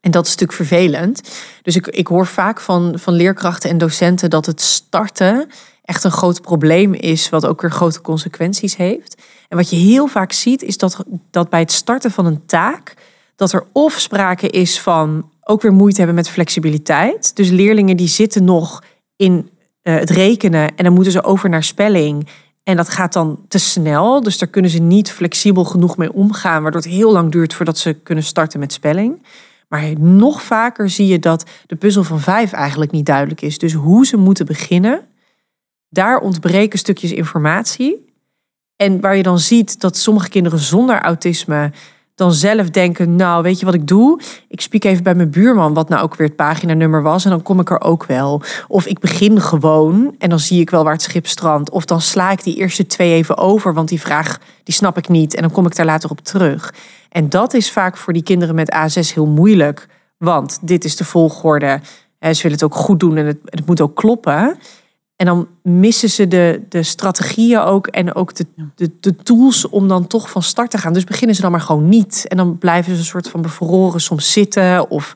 [0.00, 1.20] En dat is natuurlijk vervelend.
[1.62, 5.48] Dus ik, ik hoor vaak van, van leerkrachten en docenten dat het starten
[5.84, 9.22] echt een groot probleem is, wat ook weer grote consequenties heeft.
[9.52, 12.94] En wat je heel vaak ziet, is dat, dat bij het starten van een taak,
[13.36, 17.36] dat er of sprake is van ook weer moeite hebben met flexibiliteit.
[17.36, 18.82] Dus leerlingen die zitten nog
[19.16, 19.50] in
[19.82, 22.28] uh, het rekenen en dan moeten ze over naar spelling.
[22.62, 26.62] En dat gaat dan te snel, dus daar kunnen ze niet flexibel genoeg mee omgaan,
[26.62, 29.26] waardoor het heel lang duurt voordat ze kunnen starten met spelling.
[29.68, 33.58] Maar nog vaker zie je dat de puzzel van vijf eigenlijk niet duidelijk is.
[33.58, 35.06] Dus hoe ze moeten beginnen
[35.88, 38.10] daar ontbreken stukjes informatie.
[38.76, 41.70] En waar je dan ziet dat sommige kinderen zonder autisme
[42.14, 44.20] dan zelf denken, nou weet je wat ik doe?
[44.48, 47.42] Ik spreek even bij mijn buurman wat nou ook weer het paginanummer was en dan
[47.42, 48.42] kom ik er ook wel.
[48.68, 51.70] Of ik begin gewoon en dan zie ik wel waar het schip strandt.
[51.70, 55.08] Of dan sla ik die eerste twee even over, want die vraag die snap ik
[55.08, 56.74] niet en dan kom ik daar later op terug.
[57.08, 61.04] En dat is vaak voor die kinderen met A6 heel moeilijk, want dit is de
[61.04, 61.80] volgorde.
[62.20, 64.58] Ze willen het ook goed doen en het, het moet ook kloppen.
[65.22, 69.88] En dan missen ze de, de strategieën ook en ook de, de, de tools om
[69.88, 70.92] dan toch van start te gaan.
[70.92, 72.24] Dus beginnen ze dan maar gewoon niet.
[72.28, 74.90] En dan blijven ze een soort van bevroren soms zitten.
[74.90, 75.14] Of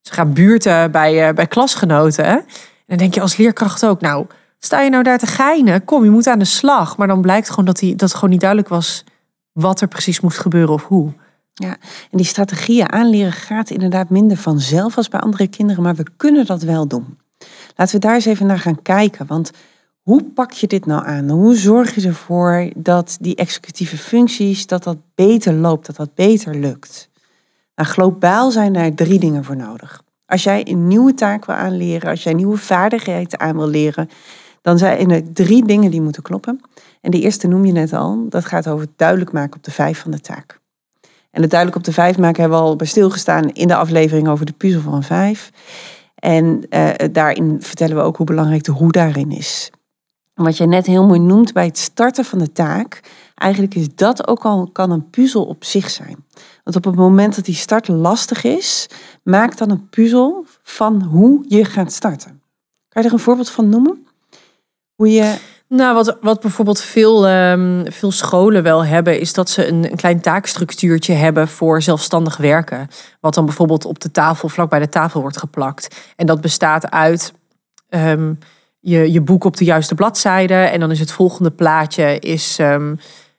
[0.00, 2.24] ze gaan buurten bij, uh, bij klasgenoten.
[2.24, 2.44] En
[2.86, 4.26] dan denk je als leerkracht ook, nou,
[4.58, 5.84] sta je nou daar te geinen?
[5.84, 6.96] Kom, je moet aan de slag.
[6.96, 9.04] Maar dan blijkt gewoon dat, die, dat het gewoon niet duidelijk was
[9.52, 11.12] wat er precies moest gebeuren of hoe.
[11.54, 11.76] Ja,
[12.10, 16.46] en die strategieën aanleren gaat inderdaad minder vanzelf als bij andere kinderen, maar we kunnen
[16.46, 17.18] dat wel doen.
[17.76, 19.26] Laten we daar eens even naar gaan kijken.
[19.26, 19.50] Want
[20.02, 21.30] hoe pak je dit nou aan?
[21.30, 26.54] Hoe zorg je ervoor dat die executieve functies, dat dat beter loopt, dat dat beter
[26.54, 27.08] lukt?
[27.74, 30.02] Nou, globaal zijn daar drie dingen voor nodig.
[30.26, 34.08] Als jij een nieuwe taak wil aanleren, als jij nieuwe vaardigheden aan wil leren,
[34.62, 36.60] dan zijn er drie dingen die moeten kloppen.
[37.00, 39.70] En de eerste noem je net al, dat gaat over het duidelijk maken op de
[39.70, 40.60] vijf van de taak.
[41.30, 44.28] En het duidelijk op de vijf maken hebben we al bij stilgestaan in de aflevering
[44.28, 45.50] over de puzzel van vijf.
[46.26, 49.70] En uh, daarin vertellen we ook hoe belangrijk de hoe daarin is.
[50.34, 53.00] Wat je net heel mooi noemt bij het starten van de taak,
[53.34, 56.24] eigenlijk is dat ook al kan een puzzel op zich zijn.
[56.64, 58.88] Want op het moment dat die start lastig is,
[59.22, 62.42] maak dan een puzzel van hoe je gaat starten.
[62.88, 64.06] Kan je er een voorbeeld van noemen?
[64.94, 69.66] Hoe je nou, wat, wat bijvoorbeeld veel, um, veel scholen wel hebben, is dat ze
[69.66, 72.88] een, een, klein taakstructuurtje hebben voor zelfstandig werken.
[73.20, 75.96] Wat dan bijvoorbeeld op de tafel, vlak bij de tafel wordt geplakt.
[76.16, 77.32] En dat bestaat uit
[77.88, 78.38] um,
[78.80, 80.54] je, je boek op de juiste bladzijde.
[80.54, 82.98] En dan is het volgende plaatje is um,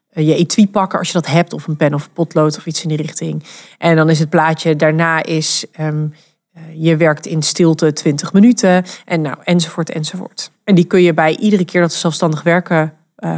[0.10, 2.90] je etui pakken als je dat hebt, of een pen of potlood of iets in
[2.90, 3.44] die richting.
[3.78, 9.22] En dan is het plaatje daarna is eh, je werkt in stilte 20 minuten en
[9.22, 10.52] nou, enzovoort, enzovoort.
[10.68, 13.38] En die kun je bij iedere keer dat zelfstandig werken uh,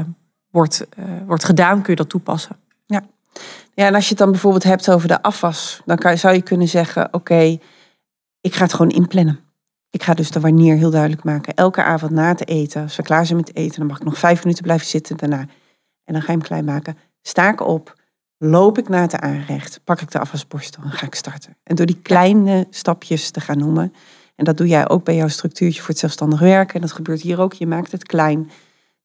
[0.52, 2.56] wordt, uh, wordt gedaan, kun je dat toepassen.
[2.86, 3.04] Ja.
[3.74, 6.42] ja, en als je het dan bijvoorbeeld hebt over de afwas, dan kan, zou je
[6.42, 7.58] kunnen zeggen: Oké,
[8.42, 9.40] ik ga het gewoon inplannen.
[9.90, 11.54] Ik ga dus de wanneer heel duidelijk maken.
[11.54, 14.18] Elke avond na te eten, als we klaar zijn met eten, dan mag ik nog
[14.18, 15.46] vijf minuten blijven zitten daarna.
[16.04, 16.98] En dan ga je hem klein maken.
[17.22, 17.94] Sta ik op,
[18.38, 21.58] loop ik naar het aanrecht, pak ik de afwasborstel en ga ik starten.
[21.64, 23.94] En door die kleine stapjes te gaan noemen,
[24.40, 27.22] en dat doe jij ook bij jouw structuurtje voor het zelfstandig werken, en dat gebeurt
[27.22, 28.50] hier ook, je maakt het klein.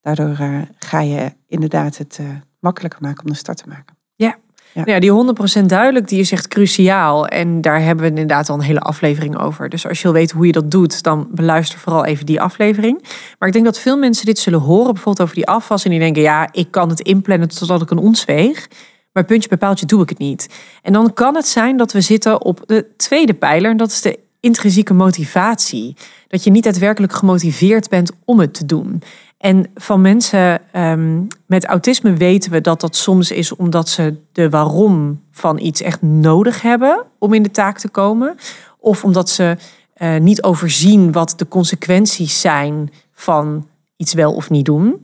[0.00, 2.26] Daardoor uh, ga je inderdaad het uh,
[2.60, 3.96] makkelijker maken om de start te maken.
[4.14, 4.36] Ja.
[4.72, 4.82] Ja.
[4.84, 7.26] ja, die 100% duidelijk, die is echt cruciaal.
[7.26, 9.68] En daar hebben we inderdaad al een hele aflevering over.
[9.68, 13.02] Dus als je wil weten hoe je dat doet, dan beluister vooral even die aflevering.
[13.38, 15.84] Maar ik denk dat veel mensen dit zullen horen, bijvoorbeeld over die afwas.
[15.84, 18.68] En die denken, ja, ik kan het inplannen totdat ik een ons weeg.
[19.12, 20.48] Maar puntje bij paaltje doe ik het niet.
[20.82, 23.70] En dan kan het zijn dat we zitten op de tweede pijler.
[23.70, 25.96] En dat is de intrinsieke motivatie.
[26.28, 29.02] Dat je niet daadwerkelijk gemotiveerd bent om het te doen.
[29.38, 34.50] En van mensen um, met autisme weten we dat dat soms is omdat ze de
[34.50, 38.36] waarom van iets echt nodig hebben om in de taak te komen.
[38.78, 39.56] Of omdat ze
[39.96, 45.02] uh, niet overzien wat de consequenties zijn van iets wel of niet doen.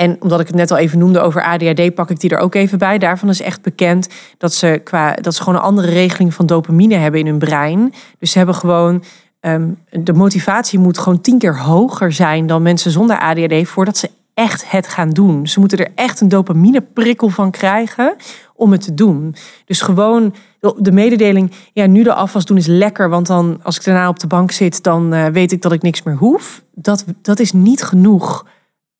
[0.00, 2.54] En omdat ik het net al even noemde over ADHD, pak ik die er ook
[2.54, 2.98] even bij.
[2.98, 4.08] Daarvan is echt bekend
[4.38, 7.92] dat ze, qua, dat ze gewoon een andere regeling van dopamine hebben in hun brein.
[8.18, 9.04] Dus ze hebben gewoon.
[9.40, 14.10] Um, de motivatie moet gewoon tien keer hoger zijn dan mensen zonder ADHD voordat ze
[14.34, 15.46] echt het gaan doen.
[15.46, 18.16] Ze moeten er echt een dopamineprikkel van krijgen
[18.54, 19.34] om het te doen.
[19.64, 20.34] Dus gewoon
[20.76, 24.18] de mededeling, ja, nu de afwas doen is lekker, want dan als ik daarna op
[24.18, 26.62] de bank zit, dan uh, weet ik dat ik niks meer hoef.
[26.74, 28.46] Dat, dat is niet genoeg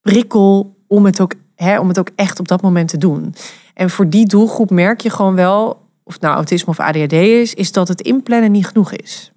[0.00, 3.34] prikkel om het, ook, hè, om het ook echt op dat moment te doen.
[3.74, 5.68] En voor die doelgroep merk je gewoon wel,
[6.02, 9.32] of het nou autisme of ADHD is, is dat het inplannen niet genoeg is.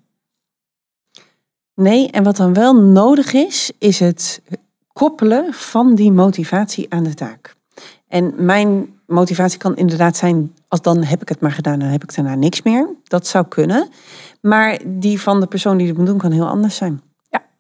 [1.76, 4.42] Nee, en wat dan wel nodig is, is het
[4.94, 7.56] koppelen van die motivatie aan de taak.
[8.08, 12.04] En mijn motivatie kan inderdaad zijn, als dan heb ik het maar gedaan, dan heb
[12.04, 12.90] ik daarna niks meer.
[13.04, 13.90] Dat zou kunnen.
[14.42, 17.02] Maar die van de persoon die het moet doen, kan heel anders zijn.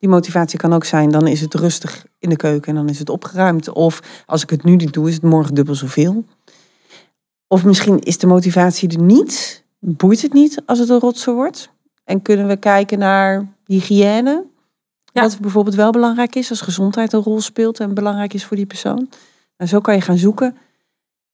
[0.03, 2.99] Die motivatie kan ook zijn, dan is het rustig in de keuken en dan is
[2.99, 3.69] het opgeruimd.
[3.69, 6.25] Of als ik het nu niet doe, is het morgen dubbel zoveel.
[7.47, 11.69] Of misschien is de motivatie er niet, boeit het niet als het een rotzooi wordt.
[12.03, 14.45] En kunnen we kijken naar hygiëne,
[15.13, 15.21] ja.
[15.21, 18.65] wat bijvoorbeeld wel belangrijk is als gezondheid een rol speelt en belangrijk is voor die
[18.65, 19.09] persoon.
[19.57, 20.57] Nou, zo kan je gaan zoeken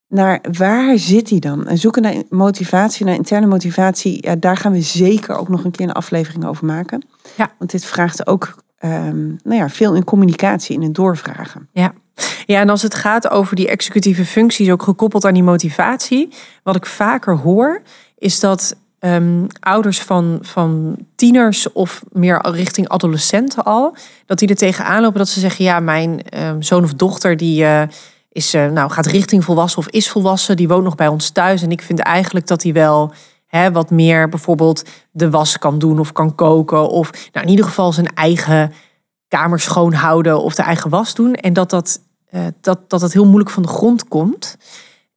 [0.07, 1.67] naar waar zit die dan?
[1.67, 4.17] En zoeken naar motivatie, naar interne motivatie.
[4.21, 7.03] Ja, daar gaan we zeker ook nog een keer een aflevering over maken.
[7.37, 7.51] Ja.
[7.57, 11.69] Want dit vraagt ook um, nou ja, veel in communicatie, in het doorvragen.
[11.73, 11.93] Ja.
[12.45, 16.29] Ja, en als het gaat over die executieve functies, ook gekoppeld aan die motivatie,
[16.63, 17.81] wat ik vaker hoor,
[18.17, 24.55] is dat ehm, ouders van, van tieners of meer richting adolescenten al, dat die er
[24.55, 27.81] tegenaan lopen dat ze zeggen, ja, mijn ehm, zoon of dochter die uh,
[28.31, 31.61] is, uh, nou, gaat richting volwassen of is volwassen, die woont nog bij ons thuis
[31.61, 33.13] en ik vind eigenlijk dat hij wel
[33.49, 37.65] hè, wat meer bijvoorbeeld de was kan doen of kan koken of nou, in ieder
[37.65, 38.71] geval zijn eigen
[39.27, 41.99] kamer schoonhouden of de eigen was doen en dat dat
[42.31, 44.57] uh, dat, dat het heel moeilijk van de grond komt.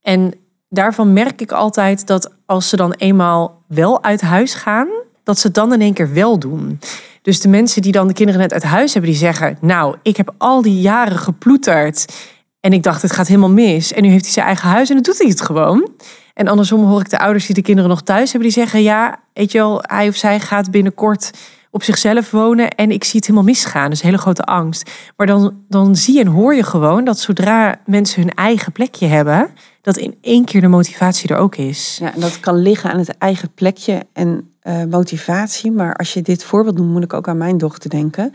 [0.03, 0.35] En
[0.69, 4.89] daarvan merk ik altijd dat als ze dan eenmaal wel uit huis gaan,
[5.23, 6.81] dat ze het dan in één keer wel doen.
[7.23, 10.17] Dus de mensen die dan de kinderen net uit huis hebben, die zeggen: Nou, ik
[10.17, 12.15] heb al die jaren geploeterd.
[12.61, 13.93] En ik dacht, het gaat helemaal mis.
[13.93, 15.91] En nu heeft hij zijn eigen huis en dan doet hij het gewoon.
[16.35, 19.21] En andersom hoor ik de ouders die de kinderen nog thuis hebben, die zeggen: Ja,
[19.33, 21.31] weet je wel, hij of zij gaat binnenkort
[21.73, 23.91] op zichzelf wonen en ik zie het helemaal misgaan.
[23.91, 24.91] Dus hele grote angst.
[25.17, 29.51] Maar dan, dan zie en hoor je gewoon dat zodra mensen hun eigen plekje hebben,
[29.83, 31.97] dat in één keer de motivatie er ook is.
[32.01, 35.71] Ja, en dat kan liggen aan het eigen plekje en uh, motivatie.
[35.71, 38.33] Maar als je dit voorbeeld noemt, moet ik ook aan mijn dochter denken.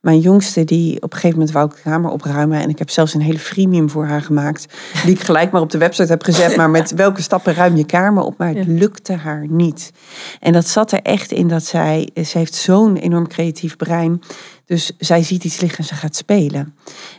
[0.00, 2.60] Mijn jongste, die op een gegeven moment wou ik de kamer opruimen.
[2.60, 4.66] En ik heb zelfs een hele freemium voor haar gemaakt.
[5.04, 6.56] Die ik gelijk maar op de website heb gezet.
[6.56, 8.38] Maar met welke stappen ruim je kamer op?
[8.38, 9.92] Maar het lukte haar niet.
[10.40, 12.08] En dat zat er echt in dat zij...
[12.14, 14.20] Ze heeft zo'n enorm creatief brein.
[14.64, 16.60] Dus zij ziet iets liggen en ze gaat spelen.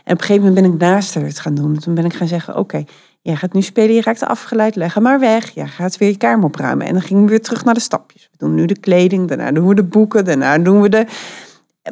[0.04, 1.78] En op een gegeven moment ben ik naast haar het gaan doen.
[1.78, 2.84] Toen ben ik gaan zeggen, oké...
[3.22, 5.50] Jij gaat nu spelen, je raakt afgeleid, leg hem maar weg.
[5.54, 6.86] Jij gaat weer je kamer opruimen.
[6.86, 8.28] En dan gingen we weer terug naar de stapjes.
[8.30, 11.06] We doen nu de kleding, daarna doen we de boeken, daarna doen we de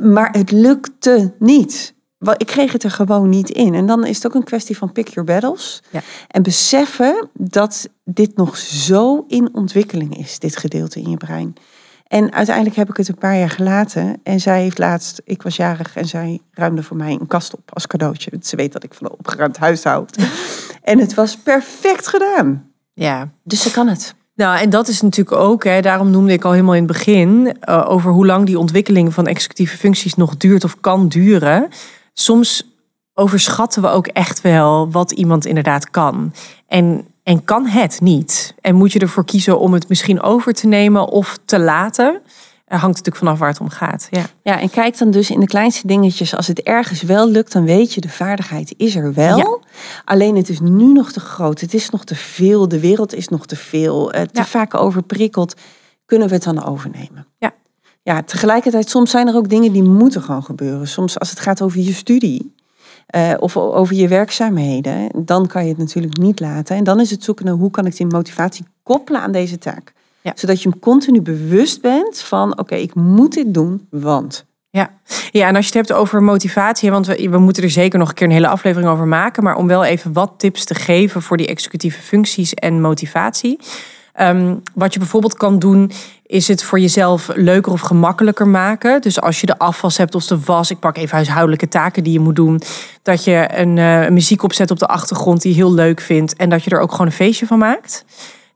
[0.00, 1.94] maar het lukte niet.
[2.36, 3.74] Ik kreeg het er gewoon niet in.
[3.74, 5.82] En dan is het ook een kwestie van pick your battles.
[5.90, 6.00] Ja.
[6.28, 11.56] En beseffen dat dit nog zo in ontwikkeling is, dit gedeelte in je brein.
[12.06, 14.20] En uiteindelijk heb ik het een paar jaar gelaten.
[14.22, 17.70] En zij heeft laatst, ik was jarig en zij ruimde voor mij een kast op
[17.72, 18.30] als cadeautje.
[18.40, 20.16] Ze weet dat ik van een opgeruimd huis houd.
[20.82, 22.70] en het was perfect gedaan.
[22.94, 23.30] Ja.
[23.42, 24.14] Dus ze kan het.
[24.36, 27.56] Nou, en dat is natuurlijk ook, hè, daarom noemde ik al helemaal in het begin,
[27.68, 31.68] uh, over hoe lang die ontwikkeling van executieve functies nog duurt of kan duren.
[32.12, 32.70] Soms
[33.14, 36.32] overschatten we ook echt wel wat iemand inderdaad kan.
[36.66, 38.54] En, en kan het niet.
[38.60, 42.20] En moet je ervoor kiezen om het misschien over te nemen of te laten
[42.66, 44.08] hangt natuurlijk vanaf waar het om gaat.
[44.10, 44.26] Ja.
[44.42, 46.36] ja, en kijk dan dus in de kleinste dingetjes.
[46.36, 49.64] Als het ergens wel lukt, dan weet je, de vaardigheid is er wel.
[50.04, 51.60] Alleen het is nu nog te groot.
[51.60, 52.68] Het is nog te veel.
[52.68, 54.12] De wereld is nog te veel.
[54.12, 55.54] Eh, te vaak overprikkeld.
[56.06, 57.26] Kunnen we het dan overnemen?
[57.38, 57.52] Ja.
[58.02, 60.88] Ja, tegelijkertijd, soms zijn er ook dingen die moeten gewoon gebeuren.
[60.88, 62.54] Soms als het gaat over je studie.
[63.16, 66.76] Uh, of over je werkzaamheden, dan kan je het natuurlijk niet laten.
[66.76, 69.92] En dan is het zoeken naar hoe kan ik die motivatie koppelen aan deze taak.
[70.34, 74.46] Zodat je hem continu bewust bent van oké, ik moet dit doen, want.
[74.70, 74.90] Ja.
[75.30, 78.08] ja, en als je het hebt over motivatie, want we, we moeten er zeker nog
[78.08, 81.22] een keer een hele aflevering over maken, maar om wel even wat tips te geven
[81.22, 83.58] voor die executieve functies en motivatie.
[84.12, 85.90] Ehm, wat je bijvoorbeeld kan doen,
[86.26, 89.00] is het voor jezelf leuker of gemakkelijker maken.
[89.00, 92.12] Dus als je de afwas hebt of de was, ik pak even huishoudelijke taken die
[92.12, 92.60] je moet doen,
[93.02, 96.48] dat je een uh, muziek opzet op de achtergrond die je heel leuk vindt en
[96.48, 98.04] dat je er ook gewoon een feestje van maakt.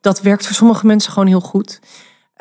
[0.01, 1.81] Dat werkt voor sommige mensen gewoon heel goed.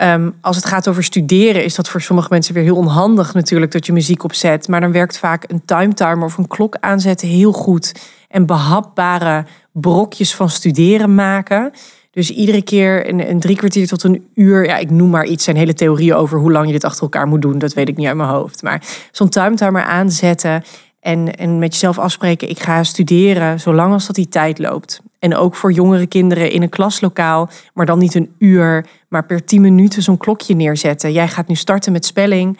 [0.01, 3.71] Um, als het gaat over studeren, is dat voor sommige mensen weer heel onhandig natuurlijk
[3.71, 4.67] dat je muziek opzet.
[4.67, 7.95] Maar dan werkt vaak een timetimer of een klok aanzetten heel goed.
[8.27, 11.71] En behapbare brokjes van studeren maken.
[12.11, 14.65] Dus iedere keer een, een drie kwartier tot een uur.
[14.65, 15.43] Ja, ik noem maar iets.
[15.43, 17.59] zijn hele theorieën over hoe lang je dit achter elkaar moet doen.
[17.59, 18.63] Dat weet ik niet uit mijn hoofd.
[18.63, 20.63] Maar zo'n timetimer aanzetten.
[20.99, 25.01] En, en met jezelf afspreken, ik ga studeren zolang als dat die tijd loopt.
[25.19, 29.45] En ook voor jongere kinderen in een klaslokaal, maar dan niet een uur, maar per
[29.45, 31.11] tien minuten zo'n klokje neerzetten.
[31.11, 32.57] Jij gaat nu starten met spelling.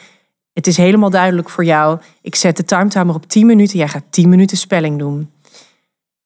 [0.54, 2.00] Het is helemaal duidelijk voor jou.
[2.22, 3.78] Ik zet de timetimer op 10 minuten.
[3.78, 5.32] Jij gaat 10 minuten spelling doen.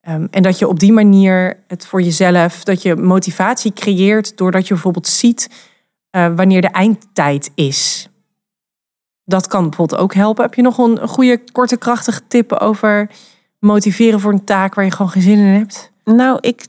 [0.10, 4.68] Um, en dat je op die manier het voor jezelf, dat je motivatie creëert doordat
[4.68, 5.50] je bijvoorbeeld ziet
[6.12, 8.10] uh, wanneer de eindtijd is.
[9.26, 10.44] Dat kan bijvoorbeeld ook helpen.
[10.44, 13.10] Heb je nog een, een goede, korte, krachtige tip over
[13.60, 15.93] motiveren voor een taak waar je gewoon geen zin in hebt?
[16.04, 16.68] Nou, ik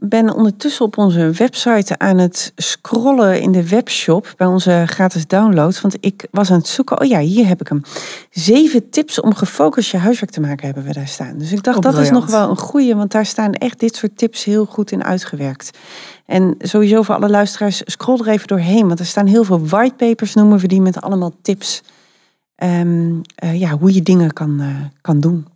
[0.00, 5.80] ben ondertussen op onze website aan het scrollen in de webshop bij onze gratis download.
[5.80, 7.00] Want ik was aan het zoeken.
[7.00, 7.82] Oh ja, hier heb ik hem.
[8.30, 11.38] Zeven tips om gefocust je huiswerk te maken hebben we daar staan.
[11.38, 12.94] Dus ik dacht, oh, dat is nog wel een goede.
[12.94, 15.78] Want daar staan echt dit soort tips heel goed in uitgewerkt.
[16.26, 18.86] En sowieso voor alle luisteraars, scroll er even doorheen.
[18.86, 21.82] Want er staan heel veel whitepapers, noemen we die, met allemaal tips.
[22.56, 24.66] Um, uh, ja, hoe je dingen kan, uh,
[25.00, 25.46] kan doen.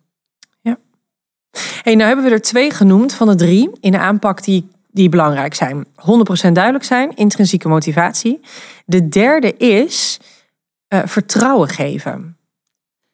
[1.82, 5.08] Hey, nou hebben we er twee genoemd van de drie in de aanpak die, die
[5.08, 5.86] belangrijk zijn.
[5.86, 8.40] 100% duidelijk zijn, intrinsieke motivatie.
[8.86, 10.20] De derde is
[10.88, 12.36] uh, vertrouwen geven.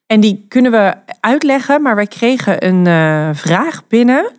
[0.06, 4.30] En die kunnen we uitleggen, maar wij kregen een uh, vraag binnen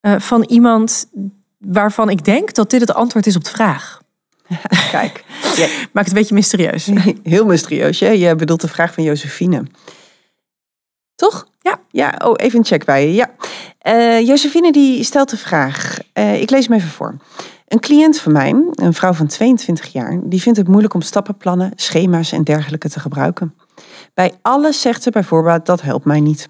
[0.00, 1.06] uh, van iemand
[1.58, 4.02] waarvan ik denk dat dit het antwoord is op de vraag.
[4.90, 5.24] Kijk,
[5.56, 5.66] ja.
[5.92, 6.90] maakt het een beetje mysterieus.
[7.22, 8.08] Heel mysterieus, hè?
[8.08, 9.62] Je bedoelt de vraag van Josephine.
[11.14, 11.46] Toch?
[11.64, 11.80] Ja.
[11.90, 13.14] Ja, oh, even een check bij je.
[13.14, 13.30] Ja.
[13.86, 15.98] Uh, Josephine die stelt de vraag.
[16.14, 17.16] Uh, ik lees hem even voor.
[17.68, 21.72] Een cliënt van mij, een vrouw van 22 jaar, die vindt het moeilijk om stappenplannen,
[21.74, 23.54] schema's en dergelijke te gebruiken.
[24.14, 26.48] Bij alles zegt ze bijvoorbeeld dat helpt mij niet.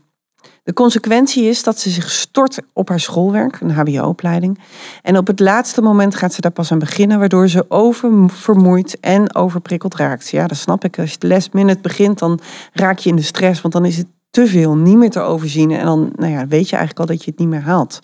[0.63, 4.59] De consequentie is dat ze zich stort op haar schoolwerk, een HBO-opleiding.
[5.03, 9.35] En op het laatste moment gaat ze daar pas aan beginnen, waardoor ze oververmoeid en
[9.35, 10.29] overprikkeld raakt.
[10.29, 10.99] Ja, dat snap ik.
[10.99, 12.41] Als je last minute begint, dan
[12.73, 15.71] raak je in de stress, want dan is het te veel, niet meer te overzien.
[15.71, 17.99] En dan nou ja, weet je eigenlijk al dat je het niet meer haalt.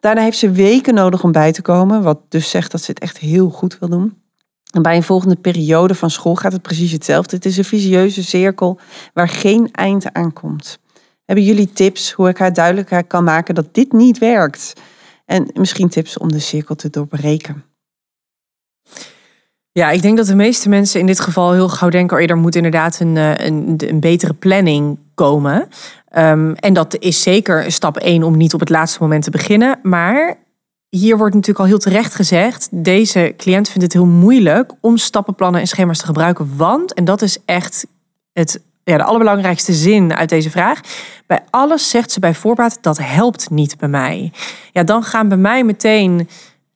[0.00, 3.00] Daarna heeft ze weken nodig om bij te komen, wat dus zegt dat ze het
[3.00, 4.16] echt heel goed wil doen.
[4.70, 7.36] En bij een volgende periode van school gaat het precies hetzelfde.
[7.36, 8.78] Het is een visieuze cirkel
[9.12, 10.78] waar geen eind aan komt.
[11.24, 14.72] Hebben jullie tips hoe ik haar duidelijker kan maken dat dit niet werkt?
[15.24, 17.64] En misschien tips om de cirkel te doorbreken.
[19.76, 22.36] Ja, ik denk dat de meeste mensen in dit geval heel gauw denken: oh, er
[22.36, 25.68] moet inderdaad een, eh, een, een betere planning komen.
[26.16, 29.78] Um, en dat is zeker stap 1 om niet op het laatste moment te beginnen.
[29.82, 30.36] Maar
[30.88, 35.60] hier wordt natuurlijk al heel terecht gezegd: deze cliënt vindt het heel moeilijk om stappenplannen
[35.60, 36.56] en schema's te gebruiken.
[36.56, 37.86] Want, en dat is echt
[38.32, 40.80] het, ja, de allerbelangrijkste zin uit deze vraag.
[41.26, 44.32] Bij alles zegt ze bij voorbaat: dat helpt niet bij mij.
[44.72, 46.28] Ja, dan gaan bij mij meteen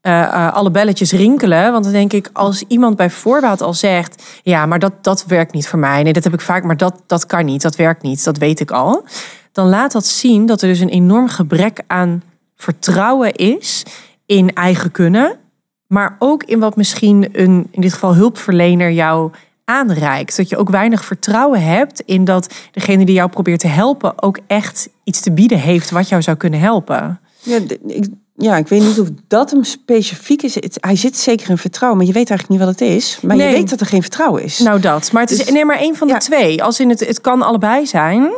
[0.02, 1.72] uh, uh, alle belletjes rinkelen.
[1.72, 5.52] Want dan denk ik, als iemand bij voorbaat al zegt: Ja, maar dat, dat werkt
[5.52, 6.02] niet voor mij.
[6.02, 7.62] Nee, dat heb ik vaak, maar dat, dat kan niet.
[7.62, 8.24] Dat werkt niet.
[8.24, 9.04] Dat weet ik al.
[9.52, 12.22] Dan laat dat zien dat er dus een enorm gebrek aan
[12.56, 13.82] vertrouwen is
[14.26, 15.38] in eigen kunnen.
[15.86, 19.30] Maar ook in wat misschien een, in dit geval hulpverlener jou
[19.64, 20.36] aanreikt.
[20.36, 24.38] Dat je ook weinig vertrouwen hebt in dat degene die jou probeert te helpen ook
[24.46, 27.20] echt iets te bieden heeft wat jou zou kunnen helpen.
[27.42, 28.06] Ja, ik,
[28.40, 30.56] ja, ik weet niet of dat hem specifiek is.
[30.80, 33.18] hij zit zeker in vertrouwen, maar je weet eigenlijk niet wat het is.
[33.22, 34.58] Maar je weet dat er geen vertrouwen is.
[34.58, 36.62] Nou dat, maar het is dus, nee, maar één van de twee.
[36.62, 38.30] Als in het, het kan allebei zijn.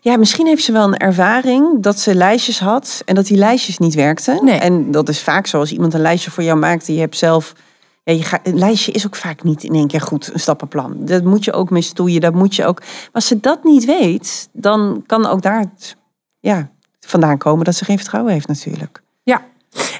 [0.00, 3.78] Ja, misschien heeft ze wel een ervaring dat ze lijstjes had en dat die lijstjes
[3.78, 4.44] niet werkten.
[4.44, 4.58] Nee.
[4.58, 7.16] En dat is vaak zo als iemand een lijstje voor jou maakt en je hebt
[7.16, 7.52] zelf.
[8.04, 10.96] Ja, je gaat, een lijstje is ook vaak niet in één keer goed, een stappenplan.
[10.98, 12.80] Dat moet je ook mee stoeien, dat moet je ook.
[12.80, 15.66] Maar als ze dat niet weet, dan kan ook daar
[16.40, 16.70] ja,
[17.00, 19.03] vandaan komen dat ze geen vertrouwen heeft natuurlijk.
[19.24, 19.42] Ja,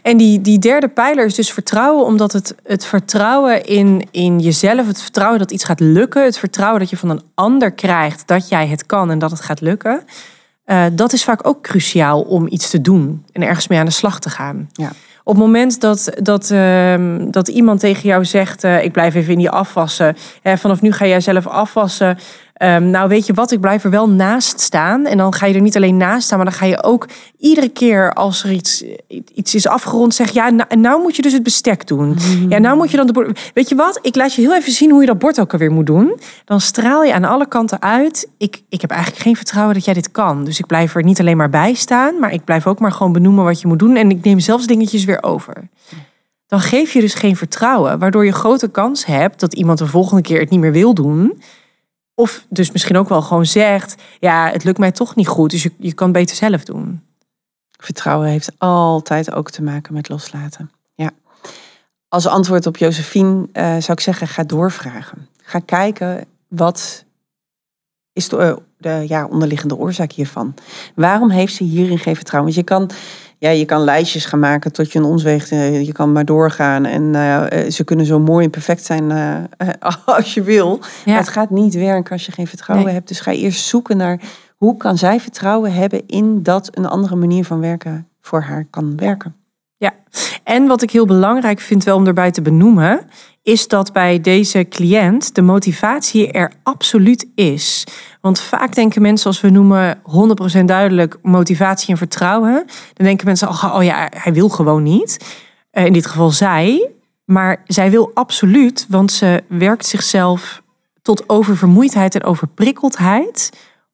[0.03, 4.87] en die, die derde pijler is dus vertrouwen, omdat het, het vertrouwen in, in jezelf,
[4.87, 8.49] het vertrouwen dat iets gaat lukken, het vertrouwen dat je van een ander krijgt dat
[8.49, 10.03] jij het kan en dat het gaat lukken,
[10.67, 13.91] uh, dat is vaak ook cruciaal om iets te doen en ergens mee aan de
[13.91, 14.69] slag te gaan.
[14.73, 14.93] Ja.
[15.27, 19.33] Op het moment dat, dat, uh, dat iemand tegen jou zegt: uh, Ik blijf even
[19.33, 20.17] in die afwassen.
[20.43, 22.19] Hè, vanaf nu ga jij zelf afwassen.
[22.65, 25.07] Um, nou, weet je wat, ik blijf er wel naast staan.
[25.07, 27.09] En dan ga je er niet alleen naast staan, maar dan ga je ook
[27.39, 28.85] iedere keer als er iets,
[29.35, 32.09] iets is afgerond, zeggen: Ja, nou, nou moet je dus het bestek doen.
[32.09, 32.51] Mm.
[32.51, 33.51] Ja, nou moet je dan de bord.
[33.55, 35.73] Weet je wat, ik laat je heel even zien hoe je dat bord ook alweer
[35.73, 36.19] moet doen.
[36.45, 38.29] Dan straal je aan alle kanten uit.
[38.39, 40.45] Ik, ik heb eigenlijk geen vertrouwen dat jij dit kan.
[40.45, 43.13] Dus ik blijf er niet alleen maar bij staan, maar ik blijf ook maar gewoon
[43.13, 43.97] benoemen wat je moet doen.
[43.97, 45.69] En ik neem zelfs dingetjes weer over
[46.47, 50.23] dan geef je dus geen vertrouwen, waardoor je grote kans hebt dat iemand de volgende
[50.23, 51.43] keer het niet meer wil doen.
[52.15, 55.63] Of dus misschien ook wel gewoon zegt, ja, het lukt mij toch niet goed, dus
[55.63, 57.03] je, je kan beter zelf doen.
[57.79, 60.71] Vertrouwen heeft altijd ook te maken met loslaten.
[60.95, 61.11] Ja.
[62.09, 65.29] Als antwoord op Josephine uh, zou ik zeggen, ga doorvragen.
[65.43, 67.05] Ga kijken wat
[68.13, 70.55] is de, uh, de ja, onderliggende oorzaak hiervan.
[70.95, 72.53] Waarom heeft ze hierin geen vertrouwen?
[72.53, 72.91] Want je kan
[73.45, 75.51] ja, je kan lijstjes gaan maken tot je een ons weegt.
[75.51, 76.85] Eh, je kan maar doorgaan.
[76.85, 79.69] En uh, ze kunnen zo mooi en perfect zijn uh,
[80.05, 80.81] als je wil.
[81.05, 83.09] Maar het gaat niet werken als je geen vertrouwen hebt.
[83.09, 84.21] Dus ga eerst zoeken naar
[84.57, 88.97] hoe kan zij vertrouwen hebben in dat een andere manier van werken voor haar kan
[88.97, 89.35] werken.
[89.77, 89.95] Ja,
[90.45, 93.01] en wat ik heel belangrijk vind wel om erbij te benoemen,
[93.45, 97.85] is dat bij deze cliënt de motivatie er absoluut is.
[98.21, 99.99] Want vaak denken mensen, als we noemen
[100.61, 105.43] 100% duidelijk motivatie en vertrouwen, dan denken mensen, oh, oh ja, hij wil gewoon niet.
[105.71, 106.91] Eh, in dit geval zij.
[107.25, 110.63] Maar zij wil absoluut, want ze werkt zichzelf
[111.03, 113.51] tot oververmoeidheid en overprikkeldheid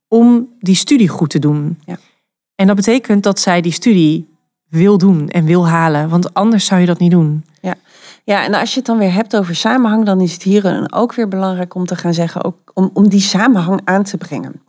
[0.09, 1.79] om die studie goed te doen.
[1.85, 1.99] Ja.
[2.55, 4.29] En dat betekent dat zij die studie
[4.69, 7.45] wil doen en wil halen, want anders zou je dat niet doen.
[7.61, 7.75] Ja.
[8.25, 11.15] Ja, en als je het dan weer hebt over samenhang, dan is het hier ook
[11.15, 14.63] weer belangrijk om te gaan zeggen, ook om, om die samenhang aan te brengen.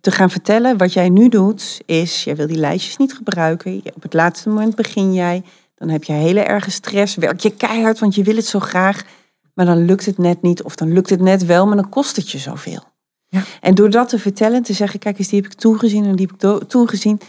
[0.00, 3.82] Te gaan vertellen, wat jij nu doet, is, jij wil die lijstjes niet gebruiken.
[3.94, 5.42] Op het laatste moment begin jij,
[5.74, 9.02] dan heb je hele erge stress, werk je keihard, want je wil het zo graag.
[9.54, 12.16] Maar dan lukt het net niet, of dan lukt het net wel, maar dan kost
[12.16, 12.82] het je zoveel.
[13.28, 13.42] Ja.
[13.60, 16.28] En door dat te vertellen, te zeggen, kijk eens, die heb ik toegezien en die
[16.30, 17.20] heb ik toegezien.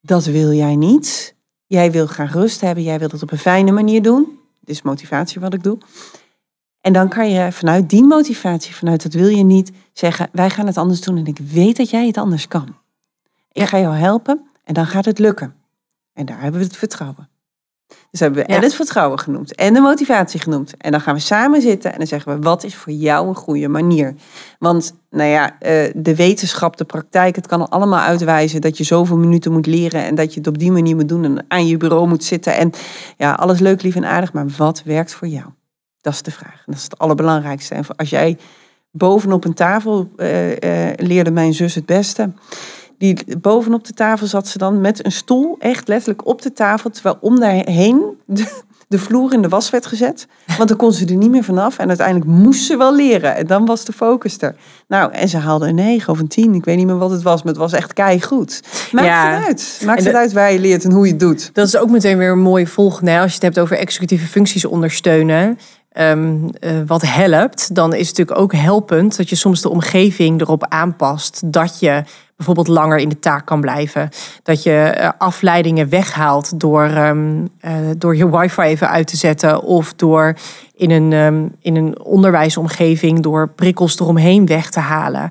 [0.00, 1.34] Dat wil jij niet.
[1.66, 2.84] Jij wil graag rust hebben.
[2.84, 4.38] Jij wil dat op een fijne manier doen.
[4.64, 5.78] Dit is motivatie wat ik doe.
[6.80, 10.66] En dan kan je vanuit die motivatie, vanuit dat wil je niet, zeggen, wij gaan
[10.66, 12.76] het anders doen en ik weet dat jij het anders kan.
[13.52, 15.54] Ik ga jou helpen en dan gaat het lukken.
[16.12, 17.28] En daar hebben we het vertrouwen.
[18.12, 18.56] Dus hebben we Ja.
[18.56, 20.74] en het vertrouwen genoemd en de motivatie genoemd.
[20.78, 23.34] En dan gaan we samen zitten en dan zeggen we, wat is voor jou een
[23.34, 24.14] goede manier?
[24.58, 29.16] Want, nou ja, eh, de wetenschap, de praktijk, het kan allemaal uitwijzen dat je zoveel
[29.16, 31.76] minuten moet leren en dat je het op die manier moet doen en aan je
[31.76, 32.56] bureau moet zitten.
[32.56, 32.70] En
[33.16, 35.46] ja, alles leuk, lief en aardig, maar wat werkt voor jou?
[36.00, 36.54] Dat is de vraag.
[36.54, 37.74] En dat is het allerbelangrijkste.
[37.74, 38.38] En als jij
[38.90, 42.32] bovenop een tafel eh, eh, leerde mijn zus het beste.
[43.02, 46.90] Die, bovenop de tafel zat ze dan met een stoel, echt letterlijk op de tafel,
[46.90, 50.26] terwijl om daarheen de, de vloer in de was werd gezet.
[50.56, 51.78] Want dan kon ze er niet meer vanaf.
[51.78, 53.36] En uiteindelijk moest ze wel leren.
[53.36, 54.54] En dan was de focus er.
[54.88, 56.54] Nou, en ze haalde een 9 of een 10.
[56.54, 58.60] Ik weet niet meer wat het was, maar het was echt keigoed.
[58.92, 59.34] Maakt Ja.
[59.34, 59.82] het uit.
[59.84, 61.50] Maakt En het uit waar je leert en hoe je het doet.
[61.52, 63.18] Dat is ook meteen weer een mooi volgende.
[63.18, 65.58] Als je het hebt over executieve functies ondersteunen.
[65.92, 70.40] Ehm, eh, wat helpt, dan is het natuurlijk ook helpend dat je soms de omgeving
[70.40, 71.52] erop aanpast.
[71.52, 72.02] Dat je
[72.36, 74.08] bijvoorbeeld langer in de taak kan blijven.
[74.42, 79.62] Dat je eh, afleidingen weghaalt door, ehm, eh, door je wifi even uit te zetten.
[79.62, 80.34] Of door
[80.74, 85.30] in een, ehm, in een onderwijsomgeving door prikkels eromheen weg te halen.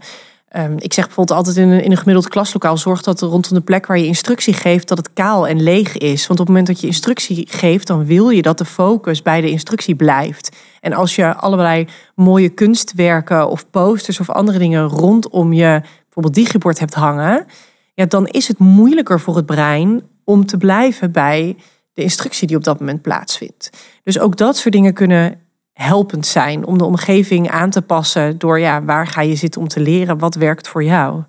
[0.51, 3.53] Ehm, ik zeg bijvoorbeeld altijd in een, in een gemiddeld klaslokaal: zorg dat er rondom
[3.53, 6.27] de plek waar je instructie geeft, dat het kaal en leeg is.
[6.27, 9.41] Want op het moment dat je instructie geeft, dan wil je dat de focus bij
[9.41, 10.55] de instructie blijft.
[10.79, 16.79] En als je allerlei mooie kunstwerken of posters of andere dingen rondom je bijvoorbeeld digibord
[16.79, 17.45] hebt hangen,
[17.93, 21.55] ja, dan is het moeilijker voor het brein om te blijven bij
[21.93, 23.69] de instructie die op dat moment plaatsvindt.
[24.03, 25.39] Dus ook dat soort dingen kunnen
[25.82, 29.67] helpend zijn om de omgeving aan te passen door ja, waar ga je zitten om
[29.67, 31.23] te leren, wat werkt voor jou.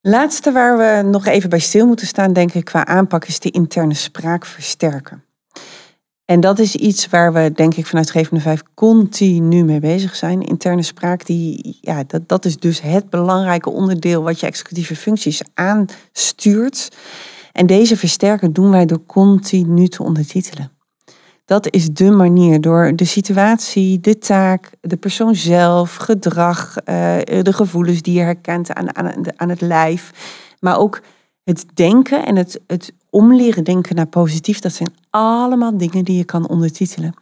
[0.00, 3.50] Laatste waar we nog even bij stil moeten staan, denk ik, qua aanpak, is de
[3.50, 5.24] interne spraak versterken.
[6.24, 10.42] En dat is iets waar we, denk ik, vanuit Gevende 5 continu mee bezig zijn.
[10.42, 15.42] Interne spraak, die, ja, dat, dat is dus het belangrijke onderdeel wat je executieve functies
[15.54, 16.88] aanstuurt.
[17.52, 20.79] En deze versterken doen wij door continu te ondertitelen.
[21.50, 27.52] Dat is de manier door de situatie, de taak, de persoon zelf, gedrag, eh, de
[27.52, 30.12] gevoelens die je herkent aan, aan, aan het lijf.
[30.60, 31.00] Maar ook
[31.44, 34.60] het denken en het, het omleren denken naar positief.
[34.60, 37.14] Dat zijn allemaal dingen die je kan ondertitelen.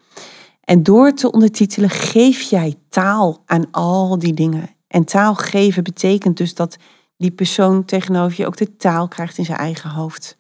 [0.64, 4.70] En door te ondertitelen geef jij taal aan al die dingen.
[4.88, 6.76] En taal geven betekent dus dat
[7.16, 10.36] die persoon tegenover je ook de taal krijgt in zijn eigen hoofd.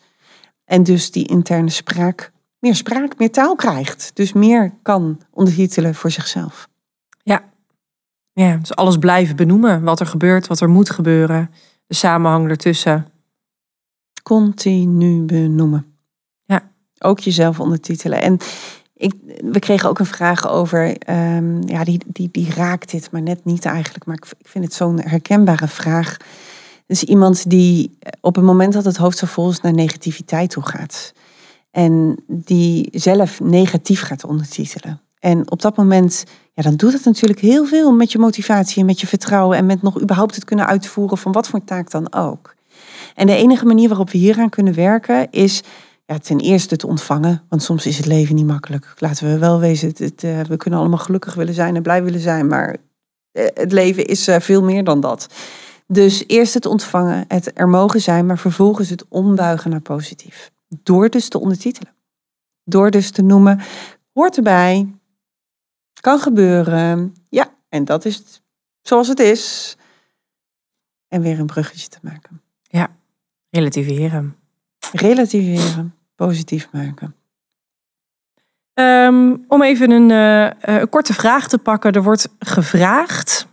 [0.64, 4.10] En dus die interne spraak meer spraak, meer taal krijgt.
[4.14, 6.68] Dus meer kan ondertitelen voor zichzelf.
[8.38, 11.50] Ja, dus alles blijven benoemen, wat er gebeurt, wat er moet gebeuren,
[11.86, 13.06] de samenhang ertussen.
[14.22, 15.94] Continu benoemen.
[16.44, 16.70] Ja.
[16.98, 18.22] Ook jezelf ondertitelen.
[18.22, 18.38] En
[18.94, 23.22] ik, we kregen ook een vraag over, ehm, ja, die, die, die raakt dit, maar
[23.22, 24.04] net niet eigenlijk.
[24.04, 26.16] Maar ik, ik vind het zo'n herkenbare vraag.
[26.86, 30.66] Dus iemand die op het moment dat het hoofd zo vol is naar negativiteit toe
[30.66, 31.12] gaat.
[31.78, 35.00] En die zelf negatief gaat ondertitelen.
[35.18, 38.86] En op dat moment, ja, dan doet het natuurlijk heel veel met je motivatie en
[38.86, 39.56] met je vertrouwen.
[39.56, 42.54] En met nog überhaupt het kunnen uitvoeren van wat voor taak dan ook.
[43.14, 45.62] En de enige manier waarop we hieraan kunnen werken is
[46.06, 47.42] ja, ten eerste te ontvangen.
[47.48, 48.94] Want soms is het leven niet makkelijk.
[48.98, 52.46] Laten we wel wezen, eh, we kunnen allemaal gelukkig willen zijn en blij willen zijn.
[52.46, 52.76] Maar
[53.32, 55.26] eh, het leven is eh, veel meer dan dat.
[55.86, 60.50] Dus eerst het ontvangen, het er mogen zijn, maar vervolgens het ombuigen naar positief.
[60.68, 61.94] Door dus te ondertitelen.
[62.64, 63.60] Door dus te noemen,
[64.12, 64.94] hoort erbij,
[66.00, 67.14] kan gebeuren.
[67.28, 68.42] Ja, en dat is het
[68.82, 69.76] zoals het is.
[71.08, 72.42] En weer een bruggetje te maken.
[73.50, 74.36] Relativeren.
[74.92, 77.14] Relativeren, positief maken.
[78.74, 81.92] Ehm, om even een, eh, eh, een korte vraag te pakken.
[81.92, 83.46] Er wordt gevraagd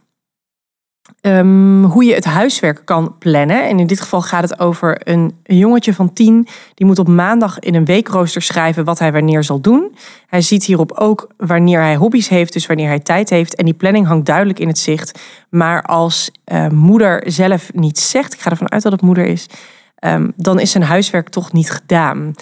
[1.21, 3.67] ehm, hoe je het huiswerk kan plannen.
[3.67, 6.47] En in dit geval gaat het over een, jongetje van tien.
[6.73, 9.95] Die moet op maandag in een weekrooster schrijven wat hij wanneer zal doen.
[10.27, 13.55] Hij ziet hierop ook wanneer hij hobby's heeft, dus wanneer hij tijd heeft.
[13.55, 15.19] En die planning hangt duidelijk in het zicht.
[15.49, 19.49] Maar als eh, moeder zelf niet zegt, ik ga ervan uit dat het moeder is...
[19.95, 22.33] ehm, dan is zijn huiswerk toch niet gedaan.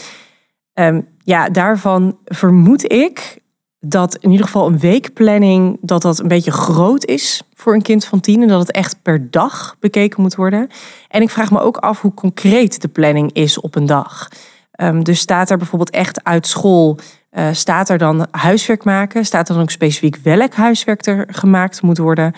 [0.74, 3.42] Ehm, ja, daarvan vermoed ik
[3.86, 8.06] dat in ieder geval een weekplanning dat dat een beetje groot is voor een kind
[8.06, 10.70] van tien en dat het echt per dag bekeken moet worden.
[11.08, 14.28] En ik vraag me ook af hoe concreet de planning is op een dag.
[14.72, 16.98] Ehm, dus staat er bijvoorbeeld echt uit school,
[17.30, 19.26] eh, staat er dan huiswerk maken?
[19.26, 22.34] Staat er dan ook specifiek welk huiswerk er gemaakt moet worden?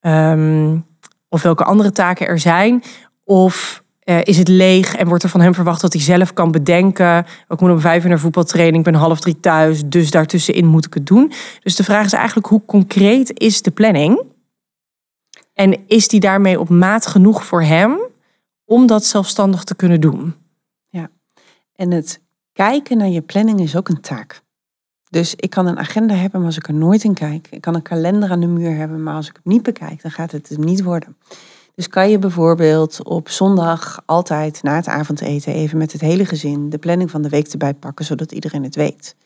[0.00, 0.78] Ehm,
[1.28, 2.82] of welke andere taken er zijn.
[3.24, 6.50] Of eh, is het leeg en wordt er van hem verwacht dat hij zelf kan
[6.50, 7.26] bedenken.
[7.48, 10.86] Ik moet om vijf uur naar voetbaltraining, ik ben half drie thuis, dus daartussenin moet
[10.86, 11.32] ik het doen.
[11.62, 14.22] Dus de vraag is eigenlijk hoe concreet is de planning?
[15.54, 17.98] En is die daarmee op maat genoeg voor hem
[18.64, 20.34] om dat zelfstandig te kunnen doen?
[20.88, 21.10] Ja,
[21.74, 22.20] en het
[22.52, 24.42] kijken naar je planning is ook een taak.
[25.10, 27.48] Dus ik kan een agenda hebben, maar als ik er nooit in kijk.
[27.50, 30.10] Ik kan een kalender aan de muur hebben, maar als ik het niet bekijk, dan
[30.10, 31.16] gaat het het niet worden.
[31.80, 36.70] Dus kan je bijvoorbeeld op zondag altijd na het avondeten even met het hele gezin
[36.70, 39.16] de planning van de week erbij pakken, zodat iedereen het weet.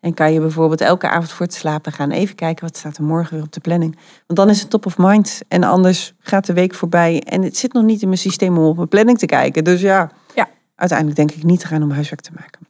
[0.00, 3.04] En kan je bijvoorbeeld elke avond voor het slapen gaan even kijken wat staat er
[3.04, 3.98] morgen weer op de planning.
[4.26, 5.40] Want dan is het top of mind.
[5.48, 8.64] En anders gaat de week voorbij en het zit nog niet in mijn systeem om
[8.64, 9.64] op mijn planning te kijken.
[9.64, 10.48] Dus ja, ja.
[10.74, 12.60] uiteindelijk denk ik niet te gaan om huiswerk te maken.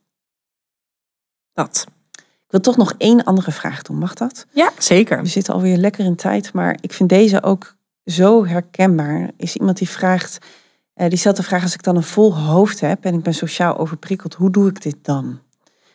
[1.53, 1.87] Dat.
[2.17, 3.99] Ik wil toch nog één andere vraag doen.
[3.99, 4.47] Mag dat?
[4.51, 5.23] Ja, zeker.
[5.23, 7.75] We zitten alweer lekker in tijd, maar ik vind deze ook
[8.05, 9.31] zo herkenbaar.
[9.37, 10.39] Is iemand die vraagt,
[10.95, 13.35] eh, die stelt de vraag: als ik dan een vol hoofd heb en ik ben
[13.35, 15.41] sociaal overprikkeld, hoe doe ik dit dan?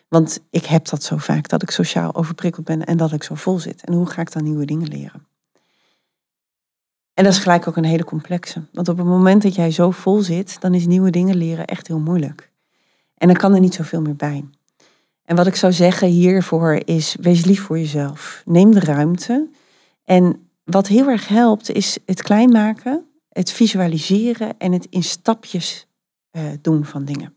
[0.08, 3.34] Want ik heb dat zo vaak, dat ik sociaal overprikkeld ben en dat ik zo
[3.34, 3.84] vol zit.
[3.84, 5.26] En hoe ga ik dan nieuwe dingen leren?
[7.14, 8.62] En dat is gelijk ook een hele complexe.
[8.72, 11.86] Want op het moment dat jij zo vol zit, dan is nieuwe dingen leren echt
[11.86, 12.50] heel moeilijk.
[13.14, 14.44] En dan kan er niet zoveel meer bij.
[15.24, 18.42] En wat ik zou zeggen hiervoor is, wees lief voor jezelf.
[18.44, 19.48] Neem de ruimte.
[20.04, 25.86] En wat heel erg helpt, is het klein maken, het visualiseren en het in stapjes
[26.32, 27.34] uh, doen van dingen.